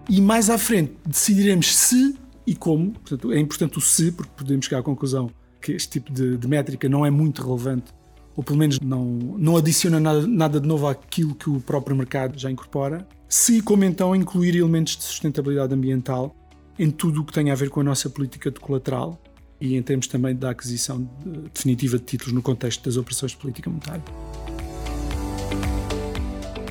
E 0.09 0.21
mais 0.21 0.49
à 0.49 0.57
frente 0.57 0.93
decidiremos 1.05 1.75
se 1.75 2.15
e 2.45 2.55
como, 2.55 2.91
portanto, 2.91 3.31
é 3.31 3.39
importante 3.39 3.77
o 3.77 3.81
se, 3.81 4.11
porque 4.11 4.31
podemos 4.35 4.65
chegar 4.65 4.79
à 4.79 4.83
conclusão 4.83 5.31
que 5.61 5.71
este 5.71 5.89
tipo 5.89 6.11
de, 6.11 6.37
de 6.37 6.47
métrica 6.47 6.87
não 6.87 7.05
é 7.05 7.09
muito 7.09 7.43
relevante, 7.43 7.91
ou 8.35 8.43
pelo 8.43 8.59
menos 8.59 8.79
não, 8.79 9.03
não 9.03 9.57
adiciona 9.57 9.99
nada, 9.99 10.27
nada 10.27 10.59
de 10.59 10.67
novo 10.67 10.87
àquilo 10.87 11.33
que 11.33 11.49
o 11.49 11.59
próprio 11.59 11.95
mercado 11.95 12.37
já 12.37 12.51
incorpora, 12.51 13.07
se 13.27 13.61
como 13.61 13.83
então 13.83 14.15
incluir 14.15 14.55
elementos 14.55 14.95
de 14.95 15.03
sustentabilidade 15.03 15.73
ambiental 15.73 16.35
em 16.77 16.91
tudo 16.91 17.21
o 17.21 17.25
que 17.25 17.33
tem 17.33 17.51
a 17.51 17.55
ver 17.55 17.69
com 17.69 17.79
a 17.79 17.83
nossa 17.83 18.09
política 18.09 18.51
de 18.51 18.59
colateral 18.59 19.19
e 19.59 19.75
em 19.75 19.81
termos 19.81 20.07
também 20.07 20.35
da 20.35 20.49
aquisição 20.49 21.07
de, 21.23 21.49
definitiva 21.53 21.97
de 21.97 22.03
títulos 22.03 22.33
no 22.33 22.41
contexto 22.41 22.83
das 22.83 22.97
operações 22.97 23.31
de 23.31 23.37
política 23.37 23.69
monetária. 23.69 24.03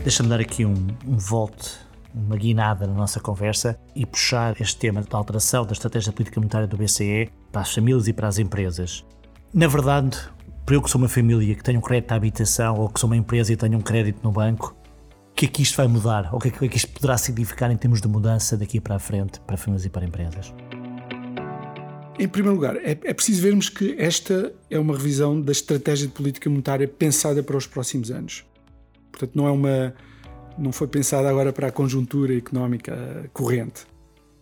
Deixa-me 0.03 0.29
dar 0.29 0.41
aqui 0.41 0.65
um, 0.65 0.75
um 1.07 1.17
volte 1.17 1.85
uma 2.15 2.37
guinada 2.37 2.87
na 2.87 2.95
nossa 2.95 3.19
conversa 3.19 3.77
e 3.95 4.07
puxar 4.07 4.55
este 4.61 4.77
tema 4.77 5.03
da 5.03 5.19
alteração 5.19 5.67
da 5.67 5.73
estratégia 5.73 6.13
política 6.13 6.39
monetária 6.39 6.67
do 6.67 6.77
BCE 6.77 7.29
para 7.51 7.63
as 7.63 7.75
famílias 7.75 8.07
e 8.07 8.13
para 8.13 8.29
as 8.29 8.39
empresas. 8.39 9.05
Na 9.53 9.67
verdade, 9.67 10.17
para 10.65 10.77
eu 10.77 10.83
que 10.83 10.89
sou 10.89 11.01
uma 11.01 11.09
família 11.09 11.55
que 11.55 11.63
tenho 11.63 11.79
um 11.79 11.83
crédito 11.83 12.13
à 12.13 12.15
habitação 12.15 12.77
ou 12.79 12.89
que 12.89 13.01
sou 13.01 13.09
uma 13.09 13.17
empresa 13.17 13.53
e 13.53 13.57
tenho 13.57 13.77
um 13.77 13.83
crédito 13.83 14.21
no 14.23 14.31
banco, 14.31 14.77
que 15.45 15.47
é 15.47 15.49
que 15.49 15.63
isto 15.63 15.77
vai 15.77 15.87
mudar? 15.87 16.31
Ou 16.33 16.39
o 16.39 16.41
que 16.41 16.49
é 16.49 16.69
que 16.69 16.77
isto 16.77 16.91
poderá 16.93 17.19
significar 17.19 17.71
em 17.71 17.77
termos 17.77 18.01
de 18.01 18.09
mudança 18.09 18.57
daqui 18.57 18.81
para 18.81 18.97
a 18.97 18.99
frente 18.99 19.41
para 19.41 19.57
famílias 19.57 19.85
e 19.85 19.91
para 19.91 20.05
empresas? 20.05 20.55
Em 22.19 22.29
primeiro 22.29 22.55
lugar, 22.55 22.77
é, 22.77 22.93
é, 22.93 23.13
preciso 23.13 23.43
vermos 23.43 23.69
que 23.69 23.95
esta 23.99 24.55
é 24.71 24.79
uma 24.79 24.97
revisão 24.97 25.41
da 25.41 25.53
estratégia 25.53 26.07
de 26.07 26.13
política 26.13 26.49
monetária 26.49 26.87
pensada 26.87 27.43
para 27.43 27.57
os 27.57 27.67
próximos 27.67 28.11
anos. 28.11 28.45
Portanto, 29.11 29.33
não 29.35 29.47
é 29.47 29.51
uma 29.51 29.95
não 30.57 30.71
foi 30.71 30.87
pensada 30.87 31.29
agora 31.29 31.53
para 31.53 31.67
a 31.67 31.73
conjuntura 31.73 32.37
económica 32.37 33.29
corrente. 33.33 33.83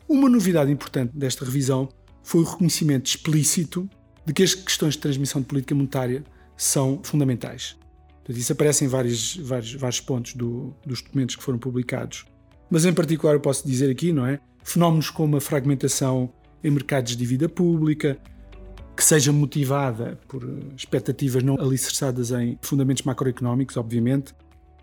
Uma 0.06 0.28
novidade 0.28 0.70
importante 0.70 1.16
desta 1.16 1.42
revisão 1.42 1.88
foi 2.22 2.42
o 2.42 2.44
reconhecimento 2.44 3.06
explícito 3.06 3.88
de 4.26 4.34
que 4.34 4.42
as 4.42 4.54
questões 4.54 4.94
de 4.94 5.00
transmissão 5.00 5.40
de 5.40 5.46
política 5.46 5.74
monetária 5.74 6.22
são 6.54 7.00
fundamentais. 7.02 7.78
Portanto, 8.24 8.36
isso 8.38 8.52
aparece 8.52 8.84
em 8.84 8.88
vários, 8.88 9.36
vários, 9.36 9.74
vários 9.74 10.00
pontos 10.00 10.34
do, 10.34 10.74
dos 10.86 11.02
documentos 11.02 11.34
que 11.34 11.42
foram 11.42 11.58
publicados. 11.58 12.24
Mas 12.70 12.84
em 12.84 12.92
particular 12.92 13.34
eu 13.34 13.40
posso 13.40 13.66
dizer 13.66 13.90
aqui, 13.90 14.12
não 14.12 14.24
é? 14.24 14.40
Fenómenos 14.62 15.10
como 15.10 15.36
a 15.36 15.40
fragmentação 15.40 16.32
em 16.62 16.70
mercados 16.70 17.12
de 17.12 17.18
dívida 17.18 17.48
pública, 17.48 18.16
que 18.96 19.04
seja 19.04 19.32
motivada 19.32 20.18
por 20.28 20.42
expectativas 20.76 21.42
não 21.42 21.60
alicerçadas 21.60 22.30
em 22.30 22.56
fundamentos 22.62 23.02
macroeconómicos, 23.02 23.76
obviamente, 23.76 24.32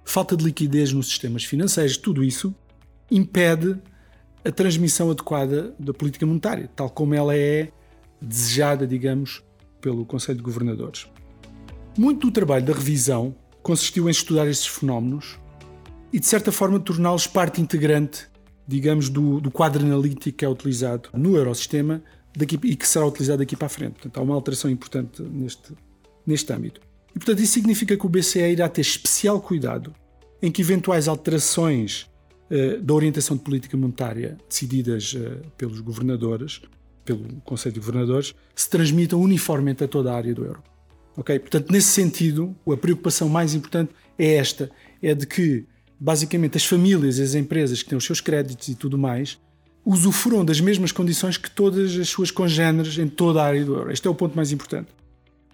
falta 0.03 0.35
de 0.35 0.43
liquidez 0.43 0.91
nos 0.91 1.07
sistemas 1.07 1.45
financeiros, 1.45 1.95
tudo 1.95 2.23
isso 2.23 2.53
impede 3.09 3.77
a 4.43 4.51
transmissão 4.51 5.11
adequada 5.11 5.73
da 5.79 5.93
política 5.93 6.25
monetária, 6.25 6.69
tal 6.75 6.89
como 6.89 7.13
ela 7.13 7.35
é 7.35 7.71
desejada, 8.21 8.85
digamos, 8.85 9.43
pelo 9.79 10.05
Conselho 10.05 10.37
de 10.37 10.43
Governadores. 10.43 11.07
Muito 11.99 12.27
do 12.27 12.31
trabalho 12.31 12.65
da 12.65 12.71
revisão 12.71 13.35
consistiu 13.61 14.07
em 14.07 14.11
estudar 14.11 14.47
estes 14.47 14.67
fenómenos 14.67 15.37
e, 16.13 16.17
de 16.17 16.25
certa 16.25 16.49
forma, 16.49 16.79
torná-los 16.79 17.27
parte 17.27 17.59
integrante 17.59 18.29
digamos, 18.65 19.09
do, 19.09 19.41
do 19.41 19.51
quadro 19.51 19.85
analítico 19.85 20.37
que 20.37 20.45
é 20.45 20.47
utilizado 20.47 21.09
no 21.13 21.35
Eurosistema 21.35 22.01
daqui, 22.33 22.57
e 22.63 22.73
que 22.77 22.87
será 22.87 23.05
utilizado 23.05 23.39
daqui 23.39 23.53
para 23.53 23.65
a 23.65 23.69
frente. 23.69 23.95
Portanto, 23.95 24.17
há 24.17 24.21
uma 24.21 24.33
alteração 24.33 24.71
importante 24.71 25.21
neste, 25.21 25.73
neste 26.25 26.53
âmbito. 26.53 26.79
E, 27.13 27.19
portanto, 27.19 27.41
isso 27.41 27.51
significa 27.51 27.97
que 27.97 28.05
o 28.05 28.09
BCE 28.09 28.49
irá 28.49 28.69
ter 28.69 28.79
especial 28.79 29.41
cuidado 29.41 29.93
em 30.41 30.49
que 30.49 30.61
eventuais 30.61 31.09
alterações 31.09 32.09
uh, 32.49 32.81
da 32.81 32.93
orientação 32.93 33.35
de 33.35 33.43
política 33.43 33.75
monetária 33.75 34.37
decididas 34.47 35.13
uh, 35.15 35.41
pelos 35.57 35.81
governadores, 35.81 36.61
pelo 37.03 37.25
Conselho 37.41 37.73
de 37.73 37.79
Governadores, 37.81 38.33
se 38.55 38.69
transmitam 38.69 39.19
uniformemente 39.19 39.83
a 39.83 39.87
toda 39.89 40.13
a 40.13 40.15
área 40.15 40.33
do 40.33 40.45
euro. 40.45 40.63
Ok? 41.17 41.37
Portanto, 41.39 41.71
nesse 41.71 41.87
sentido, 41.89 42.55
a 42.67 42.77
preocupação 42.77 43.27
mais 43.27 43.53
importante 43.53 43.91
é 44.17 44.35
esta: 44.35 44.69
é 45.01 45.13
de 45.13 45.25
que 45.25 45.65
basicamente 45.99 46.57
as 46.57 46.65
famílias 46.65 47.17
e 47.17 47.21
as 47.21 47.35
empresas 47.35 47.83
que 47.83 47.89
têm 47.89 47.97
os 47.97 48.05
seus 48.05 48.21
créditos 48.21 48.67
e 48.69 48.75
tudo 48.75 48.97
mais 48.97 49.37
usufruam 49.85 50.45
das 50.45 50.61
mesmas 50.61 50.91
condições 50.91 51.37
que 51.37 51.49
todas 51.49 51.97
as 51.97 52.09
suas 52.09 52.31
congêneres 52.31 52.97
em 52.97 53.07
toda 53.07 53.41
a 53.41 53.45
área 53.45 53.65
do 53.65 53.75
euro. 53.75 53.91
Este 53.91 54.07
é 54.07 54.11
o 54.11 54.15
ponto 54.15 54.35
mais 54.35 54.51
importante. 54.51 54.89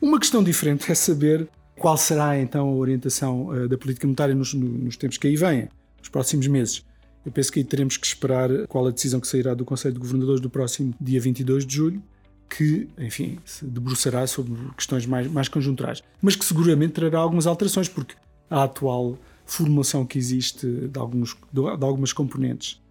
Uma 0.01 0.19
questão 0.19 0.43
diferente 0.43 0.89
é 0.91 0.95
saber 0.95 1.47
qual 1.79 1.97
será 1.97 2.39
então 2.39 2.67
a 2.67 2.73
orientação 2.73 3.47
uh, 3.47 3.67
da 3.67 3.77
política 3.77 4.05
monetária 4.07 4.35
nos, 4.35 4.53
nos, 4.53 4.97
tempos 4.97 5.17
que 5.17 5.27
aí 5.27 5.35
vêm, 5.35 5.69
nos 5.99 6.09
próximos 6.09 6.47
meses. 6.47 6.83
Eu 7.25 7.31
penso 7.31 7.51
que 7.51 7.59
aí 7.59 7.65
teremos 7.65 7.97
que 7.97 8.05
esperar 8.05 8.49
qual 8.67 8.87
a 8.87 8.91
decisão 8.91 9.19
que 9.19 9.27
sairá 9.27 9.53
do 9.53 9.65
Conselho 9.65 9.93
de 9.93 9.99
Governadores 9.99 10.41
do 10.41 10.49
próximo 10.49 10.93
dia 11.01 11.19
22 11.19 11.65
de 11.65 11.75
julho, 11.75 12.03
que, 12.49 12.87
enfim, 12.97 13.39
se 13.45 13.65
debruçará 13.65 14.25
sobre 14.27 14.55
questões 14.75 15.05
mais, 15.05 15.27
mais 15.27 15.47
conjunturais, 15.47 16.03
mas 16.21 16.35
que 16.35 16.45
seguramente 16.45 16.93
trará 16.93 17.19
algumas 17.19 17.47
alterações, 17.47 17.89
porque 17.89 18.15
a 18.49 18.63
atual 18.63 19.17
formulação 19.45 20.05
que 20.05 20.17
existe 20.17 20.67
de, 20.87 20.99
alguns, 20.99 21.35
de 21.51 21.59
algumas 21.61 22.13
componentes 22.13 22.81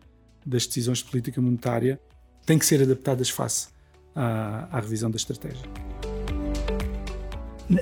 das 0.44 0.66
decisões 0.66 0.98
de 0.98 1.04
política 1.04 1.40
monetária 1.40 2.00
tem 2.46 2.58
que 2.58 2.66
ser 2.66 2.82
adaptadas 2.82 3.30
face 3.30 3.68
à, 4.14 4.68
à 4.70 4.80
revisão 4.80 5.10
da 5.10 5.16
estratégia. 5.16 5.64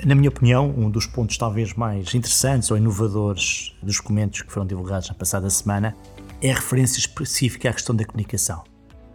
Na 0.05 0.15
minha 0.15 0.29
opinião, 0.29 0.73
um 0.77 0.89
dos 0.89 1.05
pontos 1.05 1.37
talvez 1.37 1.73
mais 1.73 2.15
interessantes 2.15 2.71
ou 2.71 2.77
inovadores 2.77 3.75
dos 3.83 3.97
documentos 3.97 4.41
que 4.41 4.51
foram 4.51 4.65
divulgados 4.65 5.09
na 5.09 5.15
passada 5.15 5.49
semana 5.49 5.95
é 6.41 6.51
a 6.51 6.55
referência 6.55 6.99
específica 6.99 7.69
à 7.69 7.73
questão 7.73 7.93
da 7.93 8.05
comunicação. 8.05 8.63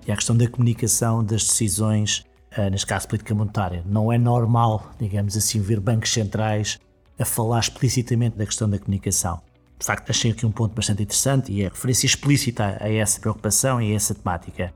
E 0.06 0.12
à 0.12 0.16
questão 0.16 0.36
da 0.36 0.46
comunicação 0.46 1.24
das 1.24 1.44
decisões, 1.44 2.24
neste 2.70 2.86
caso 2.86 3.08
política 3.08 3.34
monetária. 3.34 3.82
Não 3.86 4.12
é 4.12 4.18
normal, 4.18 4.90
digamos 4.98 5.36
assim, 5.36 5.60
ver 5.60 5.80
bancos 5.80 6.12
centrais 6.12 6.78
a 7.18 7.24
falar 7.24 7.60
explicitamente 7.60 8.36
da 8.36 8.46
questão 8.46 8.68
da 8.68 8.78
comunicação 8.78 9.40
de 9.78 9.86
facto, 9.86 10.10
achei 10.10 10.32
aqui 10.32 10.44
um 10.44 10.50
ponto 10.50 10.74
bastante 10.74 11.04
interessante 11.04 11.52
e 11.52 11.62
é 11.62 11.68
referência 11.68 12.06
explícita 12.06 12.76
a 12.80 12.92
essa 12.92 13.20
preocupação 13.20 13.80
e 13.80 13.92
a 13.92 13.94
essa 13.94 14.14
temática. 14.14 14.74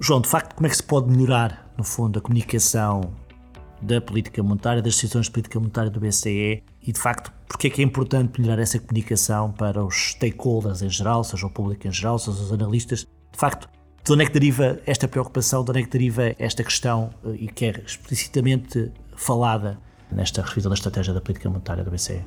João, 0.00 0.20
de 0.20 0.28
facto, 0.28 0.54
como 0.54 0.66
é 0.66 0.70
que 0.70 0.76
se 0.76 0.82
pode 0.82 1.10
melhorar, 1.10 1.70
no 1.76 1.84
fundo, 1.84 2.18
a 2.18 2.22
comunicação 2.22 3.12
da 3.82 4.00
política 4.00 4.42
monetária, 4.42 4.80
das 4.80 4.94
decisões 4.94 5.26
de 5.26 5.32
política 5.32 5.60
monetária 5.60 5.90
do 5.90 6.00
BCE 6.00 6.64
e, 6.82 6.92
de 6.92 6.98
facto, 6.98 7.32
porque 7.46 7.66
é 7.66 7.70
que 7.70 7.82
é 7.82 7.84
importante 7.84 8.40
melhorar 8.40 8.62
essa 8.62 8.78
comunicação 8.78 9.52
para 9.52 9.84
os 9.84 10.12
stakeholders 10.12 10.82
em 10.82 10.88
geral, 10.88 11.22
seja 11.22 11.46
o 11.46 11.50
público 11.50 11.86
em 11.86 11.92
geral, 11.92 12.18
seja 12.18 12.40
os 12.40 12.52
analistas? 12.52 13.00
De 13.00 13.38
facto, 13.38 13.68
de 14.08 14.14
onde 14.14 14.22
é 14.22 14.26
que 14.26 14.32
deriva 14.32 14.80
esta 14.86 15.06
preocupação, 15.06 15.62
de 15.62 15.70
onde 15.70 15.80
é 15.80 15.82
que 15.82 15.90
deriva 15.90 16.34
esta 16.38 16.64
questão 16.64 17.10
eh, 17.26 17.40
e 17.40 17.46
que 17.46 17.66
é 17.66 17.82
explicitamente 17.86 18.90
falada 19.14 19.78
nesta 20.10 20.40
revisão 20.40 20.70
da 20.70 20.74
estratégia 20.74 21.12
da 21.12 21.20
política 21.20 21.50
monetária 21.50 21.84
do 21.84 21.90
BCE? 21.90 22.24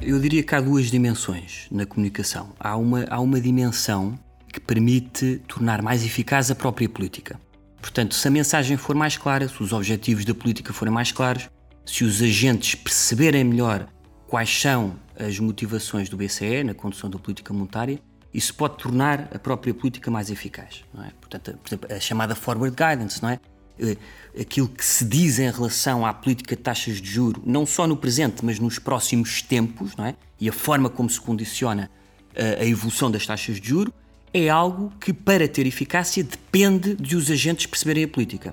Eu 0.00 0.20
diria 0.20 0.44
que 0.44 0.54
há 0.54 0.60
duas 0.60 0.88
dimensões 0.88 1.66
na 1.68 1.84
comunicação. 1.84 2.52
Há 2.60 2.76
uma, 2.76 3.04
há 3.10 3.18
uma 3.18 3.40
dimensão 3.40 4.16
que 4.52 4.60
permite 4.60 5.42
tornar 5.48 5.82
mais 5.82 6.04
eficaz 6.04 6.48
a 6.48 6.54
própria 6.54 6.88
política. 6.88 7.36
Portanto, 7.80 8.14
se 8.14 8.28
a 8.28 8.30
mensagem 8.30 8.76
for 8.76 8.94
mais 8.94 9.18
clara, 9.18 9.48
se 9.48 9.60
os 9.60 9.72
objetivos 9.72 10.24
da 10.24 10.32
política 10.32 10.72
forem 10.72 10.94
mais 10.94 11.10
claros, 11.10 11.50
se 11.84 12.04
os 12.04 12.22
agentes 12.22 12.76
perceberem 12.76 13.42
melhor 13.42 13.88
quais 14.28 14.60
são 14.60 14.94
as 15.18 15.40
motivações 15.40 16.08
do 16.08 16.16
BCE 16.16 16.62
na 16.62 16.72
condução 16.72 17.10
da 17.10 17.18
política 17.18 17.52
monetária, 17.52 17.98
isso 18.34 18.52
pode 18.54 18.76
tornar 18.76 19.28
a 19.32 19.38
própria 19.38 19.72
política 19.72 20.10
mais 20.10 20.28
eficaz. 20.28 20.84
Não 20.92 21.04
é? 21.04 21.12
Portanto, 21.20 21.56
por 21.62 21.68
exemplo, 21.68 21.94
a 21.94 22.00
chamada 22.00 22.34
forward 22.34 22.74
guidance, 22.74 23.22
não 23.22 23.30
é? 23.30 23.38
Eh, 23.78 23.96
aquilo 24.40 24.68
que 24.68 24.84
se 24.84 25.04
diz 25.04 25.38
em 25.38 25.50
relação 25.50 26.04
à 26.04 26.12
política 26.12 26.56
de 26.56 26.62
taxas 26.62 27.00
de 27.00 27.08
juro, 27.08 27.40
não 27.46 27.64
só 27.64 27.86
no 27.86 27.96
presente, 27.96 28.44
mas 28.44 28.58
nos 28.58 28.78
próximos 28.80 29.40
tempos, 29.40 29.94
não 29.96 30.04
é? 30.04 30.16
e 30.40 30.48
a 30.48 30.52
forma 30.52 30.90
como 30.90 31.08
se 31.08 31.20
condiciona 31.20 31.88
eh, 32.34 32.58
a 32.60 32.64
evolução 32.66 33.08
das 33.08 33.24
taxas 33.24 33.60
de 33.60 33.68
juro, 33.68 33.94
é 34.32 34.48
algo 34.48 34.92
que, 34.98 35.12
para 35.12 35.46
ter 35.46 35.64
eficácia, 35.64 36.24
depende 36.24 36.96
de 36.96 37.14
os 37.14 37.30
agentes 37.30 37.66
perceberem 37.66 38.02
a 38.02 38.08
política. 38.08 38.52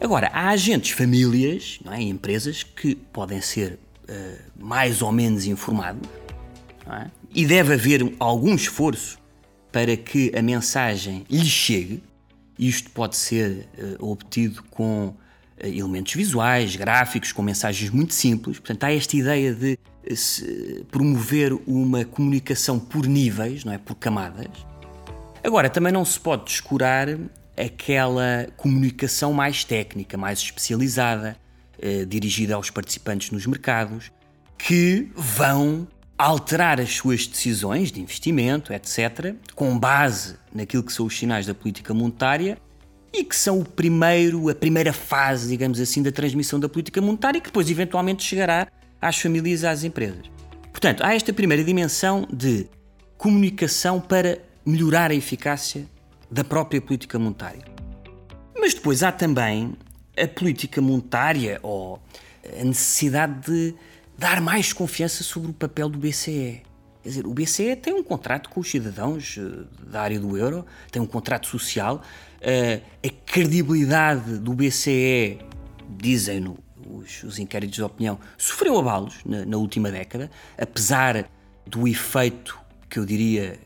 Agora, 0.00 0.30
há 0.32 0.48
agentes, 0.48 0.92
famílias, 0.92 1.78
não 1.84 1.92
é? 1.92 2.00
empresas 2.00 2.62
que 2.62 2.94
podem 2.94 3.42
ser 3.42 3.78
uh, 4.08 4.38
mais 4.58 5.02
ou 5.02 5.12
menos 5.12 5.44
informados, 5.44 6.08
é? 6.90 7.10
E 7.34 7.46
deve 7.46 7.74
haver 7.74 8.14
algum 8.18 8.54
esforço 8.54 9.18
para 9.70 9.96
que 9.96 10.32
a 10.36 10.42
mensagem 10.42 11.24
lhes 11.30 11.48
chegue, 11.48 12.02
isto 12.58 12.90
pode 12.90 13.16
ser 13.16 13.68
uh, 13.78 14.10
obtido 14.10 14.62
com 14.70 15.08
uh, 15.08 15.16
elementos 15.62 16.14
visuais, 16.14 16.74
gráficos, 16.74 17.32
com 17.32 17.42
mensagens 17.42 17.90
muito 17.90 18.14
simples. 18.14 18.58
Portanto, 18.58 18.84
há 18.84 18.92
esta 18.92 19.16
ideia 19.16 19.54
de 19.54 19.78
uh, 20.10 20.84
promover 20.86 21.52
uma 21.66 22.04
comunicação 22.04 22.78
por 22.78 23.06
níveis, 23.06 23.64
não 23.64 23.72
é? 23.72 23.78
Por 23.78 23.94
camadas. 23.94 24.48
Agora, 25.44 25.70
também 25.70 25.92
não 25.92 26.04
se 26.04 26.18
pode 26.18 26.46
descurar 26.46 27.08
aquela 27.56 28.48
comunicação 28.56 29.32
mais 29.32 29.64
técnica, 29.64 30.16
mais 30.16 30.40
especializada, 30.40 31.36
dirigida 32.08 32.56
aos 32.56 32.70
participantes 32.70 33.30
nos 33.30 33.46
mercados, 33.46 34.10
que 34.58 35.08
vão 35.14 35.86
alterar 36.18 36.80
as 36.80 36.96
suas 36.96 37.26
decisões 37.28 37.92
de 37.92 38.00
investimento, 38.00 38.72
etc., 38.72 39.36
com 39.54 39.78
base 39.78 40.36
naquilo 40.52 40.82
que 40.82 40.92
são 40.92 41.06
os 41.06 41.16
sinais 41.16 41.46
da 41.46 41.54
política 41.54 41.94
monetária 41.94 42.58
e 43.12 43.22
que 43.22 43.36
são 43.36 43.60
o 43.60 43.64
primeiro, 43.64 44.48
a 44.48 44.54
primeira 44.54 44.92
fase, 44.92 45.48
digamos 45.48 45.78
assim, 45.80 46.02
da 46.02 46.10
transmissão 46.10 46.58
da 46.58 46.68
política 46.68 47.00
monetária, 47.00 47.40
que 47.40 47.46
depois 47.46 47.70
eventualmente 47.70 48.24
chegará 48.24 48.66
às 49.00 49.16
famílias 49.18 49.62
e 49.62 49.66
às 49.66 49.84
empresas. 49.84 50.28
Portanto, 50.72 51.04
há 51.04 51.14
esta 51.14 51.32
primeira 51.32 51.62
dimensão 51.62 52.26
de 52.32 52.66
comunicação 53.16 54.00
para 54.00 54.38
melhorar 54.66 55.10
a 55.10 55.14
eficácia 55.14 55.86
da 56.30 56.44
própria 56.44 56.80
política 56.80 57.18
monetária. 57.18 57.64
Mas 58.58 58.74
depois 58.74 59.02
há 59.02 59.12
também 59.12 59.72
a 60.16 60.26
política 60.26 60.80
monetária 60.80 61.60
ou 61.62 62.00
a 62.60 62.64
necessidade 62.64 63.50
de 63.50 63.74
dar 64.18 64.40
mais 64.40 64.72
confiança 64.72 65.22
sobre 65.22 65.50
o 65.50 65.54
papel 65.54 65.88
do 65.88 65.96
BCE. 65.96 66.62
Quer 67.02 67.08
dizer, 67.08 67.26
o 67.26 67.32
BCE 67.32 67.76
tem 67.76 67.94
um 67.94 68.02
contrato 68.02 68.50
com 68.50 68.58
os 68.58 68.68
cidadãos 68.68 69.38
eh, 69.38 69.64
da 69.88 70.02
área 70.02 70.18
do 70.18 70.36
euro, 70.36 70.66
tem 70.90 71.00
um 71.00 71.06
contrato 71.06 71.46
social. 71.46 72.02
Eh, 72.40 72.80
a 73.04 73.08
credibilidade 73.24 74.38
do 74.38 74.52
BCE, 74.52 75.38
dizem-no 75.96 76.58
os, 76.84 77.22
os, 77.22 77.38
inquéritos 77.38 77.76
de 77.76 77.82
opinião, 77.82 78.18
sofreu 78.36 78.76
abalos 78.76 79.20
na, 79.24 79.46
na 79.46 79.56
última 79.56 79.90
década, 79.90 80.28
apesar 80.60 81.30
do 81.64 81.86
efeito 81.86 82.58
que 82.90 82.98
eu 82.98 83.06
diria 83.06 83.58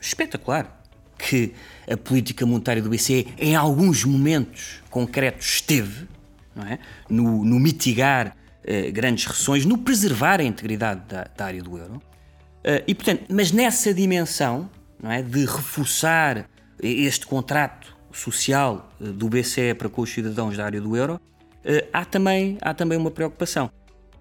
espetacular 0.00 0.80
que 1.18 1.52
a 1.88 1.96
política 1.96 2.46
monetária 2.46 2.82
do 2.82 2.88
BCE, 2.88 3.28
em 3.38 3.54
alguns 3.54 4.04
momentos 4.04 4.82
concretos, 4.90 5.46
esteve 5.46 6.08
é? 6.56 6.78
no, 7.08 7.44
no, 7.44 7.60
mitigar 7.60 8.36
eh, 8.64 8.92
grandes 8.92 9.26
recessões, 9.26 9.64
no 9.64 9.76
preservar 9.76 10.38
a 10.38 10.44
integridade 10.44 11.00
da, 11.08 11.26
da 11.36 11.46
área 11.46 11.60
do 11.60 11.76
euro. 11.76 11.94
Uh, 11.94 12.78
e, 12.86 12.94
portanto, 12.94 13.24
mas 13.28 13.50
nessa 13.50 13.92
dimensão 13.92 14.70
é? 15.02 15.20
de 15.20 15.44
reforçar 15.44 16.48
este 16.80 17.26
contrato 17.26 17.92
social 18.12 18.88
uh, 19.00 19.12
do 19.12 19.28
BCE 19.28 19.74
para 19.74 19.88
com 19.88 20.02
os 20.02 20.10
cidadãos 20.10 20.56
da 20.56 20.64
área 20.64 20.80
do 20.80 20.96
euro, 20.96 21.20
há, 21.92 22.04
também, 22.04 22.56
há 22.60 22.72
também 22.72 22.96
uma 22.96 23.10
preocupação. 23.10 23.68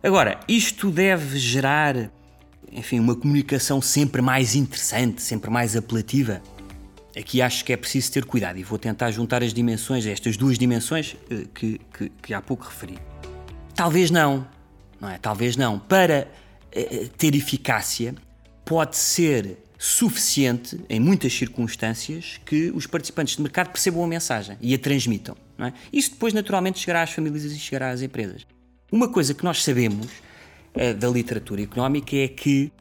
Agora, 0.02 0.40
isto 0.48 0.90
deve 0.90 1.38
gerar, 1.38 2.12
enfim, 2.72 3.00
uma 3.00 3.16
comunicação 3.16 3.80
sempre 3.80 4.24
mais 4.24 4.56
interessante, 4.56 5.22
sempre 5.22 5.52
mais 5.52 5.76
apelativa. 5.76 6.42
Aqui 7.16 7.44
acho 7.44 7.64
que 7.64 7.74
é 7.74 7.78
preciso 7.78 8.12
ter 8.12 8.26
cuidado 8.26 8.58
e 8.58 8.64
vou 8.64 8.80
tentar 8.80 9.12
juntar 9.12 9.44
as 9.44 9.54
dimensões, 9.54 10.08
estas 10.08 10.36
duas 10.36 10.58
dimensões 10.58 11.16
que, 11.54 11.80
que, 11.94 12.10
que 12.10 12.34
há 12.34 12.42
pouco 12.42 12.66
referi. 12.66 12.98
Talvez 13.76 14.12
não, 14.12 14.48
não 15.00 15.10
é? 15.10 15.18
Talvez 15.18 15.56
não. 15.56 15.80
Para 15.80 16.28
ter 17.18 17.36
eficácia, 17.36 18.16
pode 18.66 18.96
ser 18.96 19.58
suficiente, 19.78 20.80
em 20.88 21.00
muitas 21.00 21.34
circunstâncias, 21.34 22.40
que 22.46 22.72
os 22.72 22.86
participantes 22.86 23.36
de 23.36 23.42
mercado 23.42 23.72
percebam 23.72 24.04
a 24.04 24.08
mensagem 24.08 24.56
e 24.62 24.76
a 24.76 24.78
transmitam. 24.78 25.36
Não 25.58 25.68
é? 25.68 25.74
Isso 25.92 26.12
depois, 26.12 26.34
naturalmente, 26.34 26.80
chegará 26.80 27.02
às 27.02 27.12
famílias 27.12 27.44
e 27.46 27.58
chegará 27.58 27.90
às 27.90 28.02
empresas. 28.02 28.46
Uma 28.92 29.10
coisa 29.10 29.34
que 29.34 29.44
nós 29.44 29.64
sabemos 29.64 30.06
uh, 30.06 30.94
da 30.96 31.10
literatura 31.10 31.64
económica 31.64 32.16
é 32.16 32.28
que 32.28 32.72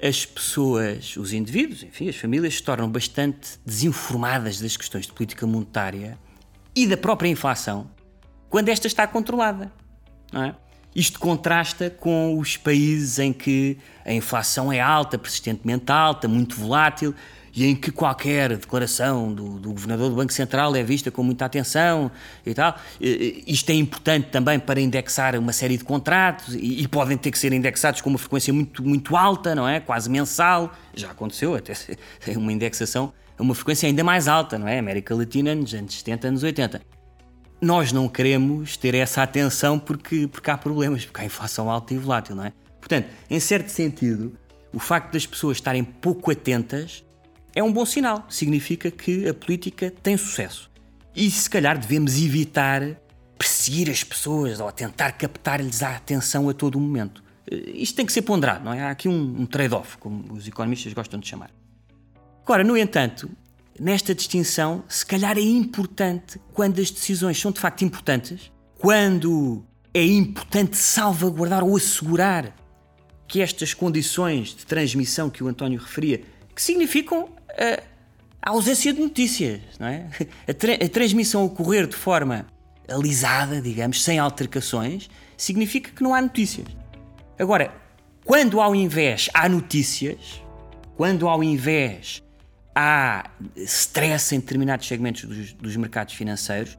as 0.00 0.24
pessoas, 0.24 1.16
os 1.16 1.32
indivíduos, 1.32 1.82
enfim, 1.82 2.08
as 2.08 2.16
famílias, 2.16 2.54
se 2.54 2.62
tornam 2.62 2.88
bastante 2.88 3.58
desinformadas 3.66 4.60
das 4.60 4.76
questões 4.76 5.06
de 5.06 5.12
política 5.12 5.44
monetária 5.44 6.16
e 6.74 6.86
da 6.86 6.96
própria 6.96 7.28
inflação 7.28 7.90
quando 8.48 8.68
esta 8.68 8.86
está 8.86 9.06
controlada. 9.06 9.72
É? 10.34 10.54
Isto 10.94 11.20
contrasta 11.20 11.90
com 11.90 12.38
os 12.38 12.56
países 12.56 13.18
em 13.18 13.32
que 13.32 13.78
a 14.04 14.12
inflação 14.12 14.72
é 14.72 14.80
alta, 14.80 15.16
persistentemente 15.18 15.92
alta, 15.92 16.26
muito 16.26 16.56
volátil 16.56 17.14
e 17.54 17.66
em 17.66 17.74
que 17.74 17.90
qualquer 17.90 18.56
declaração 18.56 19.32
do, 19.32 19.58
do, 19.58 19.70
governador 19.70 20.10
do 20.10 20.16
Banco 20.16 20.32
Central 20.32 20.74
é 20.76 20.82
vista 20.82 21.10
com 21.10 21.22
muita 21.22 21.44
atenção 21.44 22.10
e 22.44 22.54
tal. 22.54 22.76
Isto 23.00 23.70
é 23.70 23.74
importante 23.74 24.28
também 24.30 24.58
para 24.58 24.80
indexar 24.80 25.36
uma 25.36 25.52
série 25.52 25.76
de 25.76 25.84
contratos 25.84 26.54
e, 26.54 26.82
e, 26.82 26.88
podem 26.88 27.16
ter 27.16 27.30
que 27.30 27.38
ser 27.38 27.52
indexados 27.52 28.00
com 28.00 28.10
uma 28.10 28.18
frequência 28.18 28.52
muito, 28.52 28.82
muito 28.82 29.16
alta, 29.16 29.54
não 29.54 29.68
é? 29.68 29.80
Quase 29.80 30.08
mensal. 30.08 30.72
Já 30.94 31.10
aconteceu 31.10 31.54
até 31.54 31.74
uma 32.36 32.52
indexação 32.52 33.12
a 33.36 33.42
uma 33.42 33.54
frequência 33.54 33.86
ainda 33.86 34.02
mais 34.02 34.26
alta, 34.28 34.58
não 34.58 34.66
é? 34.66 34.78
América 34.78 35.14
Latina 35.14 35.54
nos 35.54 35.74
anos 35.74 35.94
70, 35.94 36.28
anos 36.28 36.42
80 36.42 36.97
nós 37.60 37.92
não 37.92 38.08
queremos 38.08 38.76
ter 38.76 38.94
essa 38.94 39.22
atenção 39.22 39.78
porque, 39.78 40.26
porque 40.28 40.50
há 40.50 40.56
problemas, 40.56 41.04
porque 41.04 41.20
há 41.20 41.24
inflação 41.24 41.70
alta 41.70 41.92
e 41.94 41.98
volátil, 41.98 42.36
não 42.36 42.44
é? 42.44 42.52
Portanto, 42.80 43.08
em 43.28 43.40
certo 43.40 43.68
sentido, 43.68 44.36
o 44.72 44.78
facto 44.78 45.12
das 45.12 45.26
pessoas 45.26 45.56
estarem 45.56 45.82
pouco 45.82 46.30
atentas 46.30 47.04
é 47.54 47.62
um 47.62 47.72
bom 47.72 47.84
sinal. 47.84 48.24
Significa 48.28 48.90
que 48.90 49.28
a 49.28 49.34
política 49.34 49.92
tem 50.02 50.16
sucesso. 50.16 50.70
E 51.14 51.30
se 51.30 51.50
calhar 51.50 51.76
devemos 51.78 52.16
evitar 52.16 52.82
perseguir 53.36 53.88
as 53.90 54.02
pessoas 54.02 54.60
ou 54.60 54.70
tentar 54.72 55.12
captar-lhes 55.12 55.82
a 55.82 55.96
atenção 55.96 56.48
a 56.48 56.54
todo 56.54 56.76
o 56.76 56.80
momento. 56.80 57.22
Eh, 57.50 57.70
isto 57.74 57.96
tem 57.96 58.04
que 58.04 58.12
ser 58.12 58.22
ponderado, 58.22 58.64
não 58.64 58.72
é? 58.72 58.82
Há 58.82 58.90
aqui 58.90 59.08
um, 59.08 59.42
um 59.42 59.46
trade-off, 59.46 59.96
como 59.98 60.32
os 60.32 60.46
economistas 60.46 60.92
gostam 60.92 61.20
de 61.20 61.28
chamar. 61.28 61.50
Agora, 62.42 62.64
no 62.64 62.76
entanto, 62.76 63.30
nesta 63.80 64.14
distinção, 64.14 64.84
se 64.88 65.04
calhar 65.04 65.36
é 65.38 65.42
importante 65.42 66.40
quando 66.52 66.80
as 66.80 66.90
decisões 66.90 67.40
são 67.40 67.52
de 67.52 67.60
facto 67.60 67.84
importantes, 67.84 68.50
quando 68.78 69.64
é 69.94 70.04
importante 70.04 70.76
salvaguardar 70.76 71.64
ou 71.64 71.76
assegurar 71.76 72.54
que 73.26 73.40
estas 73.40 73.74
condições 73.74 74.54
de 74.54 74.64
transmissão 74.64 75.28
que 75.28 75.44
o 75.44 75.48
António 75.48 75.78
referia, 75.78 76.22
que 76.54 76.62
significam 76.62 77.28
a, 77.50 77.82
a 78.40 78.50
ausência 78.50 78.92
de 78.92 79.00
notícias, 79.00 79.60
não 79.78 79.86
é? 79.86 80.08
A, 80.48 80.54
tra 80.54 80.74
a 80.74 80.88
transmissão 80.88 81.44
ocorrer 81.44 81.86
de 81.86 81.96
forma 81.96 82.46
alisada, 82.88 83.60
digamos, 83.60 84.02
sem 84.02 84.18
altercações, 84.18 85.10
significa 85.36 85.90
que 85.90 86.02
não 86.02 86.14
há 86.14 86.22
notícias. 86.22 86.66
Agora, 87.38 87.72
quando 88.24 88.60
ao 88.60 88.74
invés 88.74 89.28
há 89.34 89.48
notícias, 89.48 90.42
quando 90.96 91.28
ao 91.28 91.44
invés 91.44 92.22
há 92.74 93.30
stress 93.56 94.34
em 94.34 94.40
determinados 94.40 94.86
segmentos 94.86 95.24
dos, 95.24 95.52
dos 95.52 95.76
mercados 95.76 96.14
financeiros, 96.14 96.78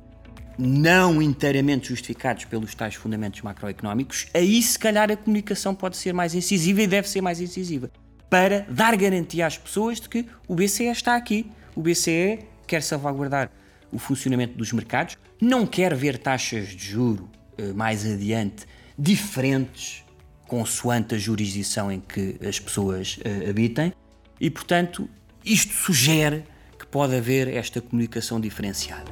não 0.57 1.21
inteiramente 1.21 1.89
justificados 1.89 2.45
pelos 2.45 2.75
tais 2.75 2.95
fundamentos 2.95 3.41
macroeconómicos, 3.41 4.27
aí 4.33 4.61
se 4.61 4.77
calhar 4.77 5.09
a 5.09 5.15
comunicação 5.15 5.73
pode 5.73 5.95
ser 5.97 6.13
mais 6.13 6.35
incisiva 6.35 6.81
e 6.81 6.87
deve 6.87 7.07
ser 7.07 7.21
mais 7.21 7.39
incisiva 7.39 7.89
para 8.29 8.65
dar 8.69 8.95
garantia 8.95 9.47
às 9.47 9.57
pessoas 9.57 9.99
de 9.99 10.09
que 10.09 10.25
o 10.47 10.55
BCE 10.55 10.85
está 10.87 11.15
aqui. 11.15 11.49
O 11.75 11.81
BCE 11.81 12.39
quer 12.67 12.83
salvaguardar 12.83 13.49
o 13.91 13.97
funcionamento 13.97 14.57
dos 14.57 14.71
mercados, 14.71 15.17
não 15.41 15.65
quer 15.65 15.95
ver 15.95 16.17
taxas 16.17 16.67
de 16.67 16.85
juro 16.85 17.29
eh, 17.57 17.73
mais 17.73 18.05
adiante 18.05 18.67
diferentes 18.97 20.03
consoante 20.49 21.15
a 21.15 21.17
jurisdição 21.17 21.91
em 21.91 22.01
que 22.01 22.35
as 22.45 22.59
pessoas 22.59 23.17
uh, 23.17 23.49
habitem 23.49 23.93
e, 24.41 24.49
portanto, 24.49 25.07
isto 25.49 25.73
sugere 25.73 26.43
que 26.77 26.85
pode 26.85 27.15
haver 27.15 27.47
esta 27.47 27.81
comunicação 27.81 28.39
diferenciada. 28.39 29.11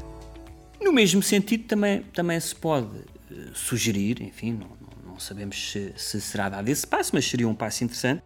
No 0.79 0.93
mesmo 0.93 1.23
sentido, 1.23 1.63
também, 1.65 2.03
também 2.13 2.39
se 2.39 2.55
pode 2.55 2.85
uh, 2.85 3.55
sugerir, 3.55 4.21
enfim, 4.21 4.53
não, 4.53 5.11
não, 5.11 5.19
sabemos 5.19 5.71
se, 5.71 5.93
se, 5.97 6.21
será 6.21 6.47
dado 6.47 6.69
esse 6.69 6.85
passo, 6.85 7.11
mas 7.13 7.25
seria 7.27 7.47
um 7.47 7.55
passo 7.55 7.83
interessante, 7.83 8.21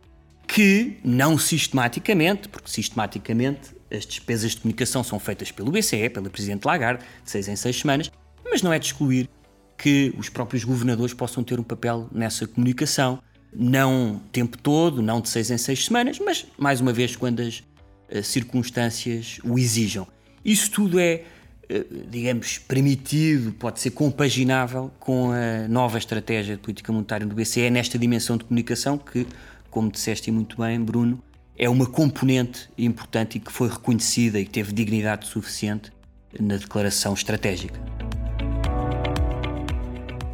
que 0.46 0.98
não 1.04 1.38
sistematicamente, 1.38 2.50
porque 2.50 2.70
sistematicamente 2.70 3.72
as 3.90 4.06
despesas 4.06 4.52
de 4.52 4.58
comunicação 4.58 5.04
são 5.04 5.18
feitas 5.18 5.52
pelo 5.52 5.72
BCE, 5.72 6.10
pela 6.10 6.30
Presidente 6.30 6.66
Lagarde, 6.66 7.04
de 7.24 7.32
seis 7.32 7.48
em 7.48 7.56
seis 7.56 7.80
semanas, 7.80 8.12
mas 8.44 8.62
não 8.62 8.74
é 8.74 8.78
de 8.78 8.88
excluir 8.88 9.30
que 9.78 10.14
os 10.18 10.28
próprios 10.28 10.64
governadores 10.64 11.14
possam 11.14 11.44
ter 11.44 11.60
um 11.60 11.64
papel 11.64 12.10
nessa 12.12 12.46
comunicação, 12.46 13.24
não 13.54 14.16
o 14.16 14.20
tempo 14.32 14.58
todo, 14.58 15.02
não 15.02 15.22
de 15.22 15.30
seis 15.30 15.50
em 15.50 15.58
seis 15.58 15.86
semanas, 15.86 16.20
mas 16.20 16.46
mais 16.58 16.82
uma 16.82 16.94
vez 16.94 17.16
quando 17.16 17.42
as 17.42 17.56
eh, 17.60 17.71
circunstâncias 18.24 19.40
o 19.44 19.58
exijam. 19.58 20.08
Isso 20.44 20.72
tudo 20.72 21.00
é, 21.00 21.24
eh, 21.70 21.86
digamos, 22.10 22.58
permitido, 22.58 23.54
pode 23.54 23.80
ser 23.80 23.92
compaginável 23.92 24.92
com 25.00 25.32
a 25.32 25.68
nova 25.68 25.98
estratégia 25.98 26.56
de 26.56 26.62
política 26.62 26.92
monetária 26.92 27.26
do 27.26 27.36
BCE 27.36 27.70
nesta 27.70 27.98
dimensão 27.98 28.38
de 28.38 28.44
comunicação 28.44 28.98
que, 28.98 29.28
como 29.70 29.92
disseste 29.92 30.32
muito 30.32 30.58
bem, 30.58 30.80
Bruno, 30.82 31.22
é 31.58 31.70
uma 31.70 31.86
componente 31.86 32.70
importante 32.78 33.38
e 33.38 33.40
que 33.40 33.52
foi 33.52 33.70
reconhecida 33.70 34.40
e 34.40 34.46
que 34.46 34.52
teve 34.52 34.74
dignidade 34.74 35.28
suficiente 35.28 35.92
na 36.40 36.58
declaração 36.58 37.14
estratégica. 37.14 37.80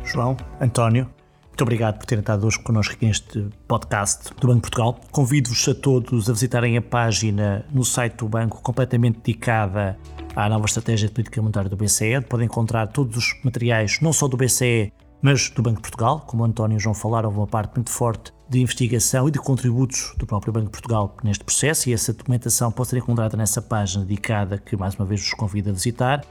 João, 0.06 0.38
António, 0.62 1.10
muito 1.58 1.64
obrigado 1.64 1.98
por 1.98 2.06
terem 2.06 2.20
estado 2.20 2.46
hoje 2.46 2.60
connosco 2.60 2.96
neste 3.02 3.50
podcast 3.68 4.32
do 4.40 4.48
Banco 4.48 4.62
Portugal. 4.62 5.02
Convido-vos 5.10 5.68
a 5.68 5.74
todos 5.74 6.30
a 6.30 6.34
visitarem 6.34 6.78
a 6.78 6.82
página 6.84 7.66
no 7.74 7.84
site 7.84 8.18
do 8.18 8.30
banco 8.30 8.62
completamente 8.62 9.18
dedicada 9.18 9.98
à 10.36 10.48
nova 10.48 10.66
estratégia 10.66 11.08
de 11.08 11.16
política 11.16 11.42
monetária 11.42 11.68
do 11.68 11.76
BCE. 11.76 12.22
Podem 12.30 12.46
encontrar 12.46 12.86
todos 12.86 13.18
os 13.18 13.44
materiais, 13.44 13.98
não 14.04 14.14
só 14.14 14.28
do 14.28 14.38
BCE, 14.38 14.94
mas 15.20 15.50
do 15.50 15.64
Banco 15.64 15.82
Portugal. 15.82 16.20
Como 16.28 16.44
o 16.44 16.46
António 16.46 16.76
e 16.76 16.78
o 16.78 16.80
João 16.80 16.94
falaram, 16.94 17.32
uma 17.32 17.48
parte 17.48 17.74
muito 17.74 17.90
forte 17.90 18.32
de 18.48 18.62
investigação 18.62 19.28
e 19.28 19.32
de 19.32 19.40
contributos 19.40 20.14
do 20.16 20.28
próprio 20.28 20.54
Banco 20.54 20.70
Portugal 20.70 21.18
neste 21.24 21.44
processo 21.44 21.90
e 21.90 21.94
essa 21.94 22.14
documentação 22.14 22.72
pode 22.72 22.90
ser 22.90 22.98
encontrada 22.98 23.36
nessa 23.36 23.64
página 23.64 24.06
dedicada 24.06 24.60
que 24.60 24.78
mais 24.78 24.94
uma 24.94 25.08
vez 25.08 25.22
vos 25.22 25.34
convido 25.34 25.72
a 25.72 25.74
visitar. 25.74 26.24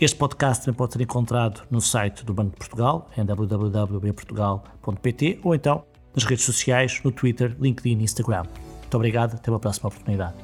Este 0.00 0.16
podcast 0.16 0.64
também 0.64 0.76
pode 0.76 0.92
ser 0.92 1.00
encontrado 1.00 1.62
no 1.68 1.80
site 1.80 2.24
do 2.24 2.32
Banco 2.32 2.52
de 2.52 2.58
Portugal, 2.58 3.10
em 3.16 3.24
www.portugal.pt 3.24 5.40
ou 5.42 5.56
então 5.56 5.84
nas 6.14 6.24
redes 6.24 6.44
sociais, 6.44 7.00
no 7.02 7.10
Twitter, 7.10 7.56
LinkedIn 7.58 7.98
e 7.98 8.04
Instagram. 8.04 8.44
Muito 8.44 8.94
obrigado, 8.94 9.34
até 9.34 9.50
uma 9.50 9.58
próxima 9.58 9.88
oportunidade. 9.88 10.36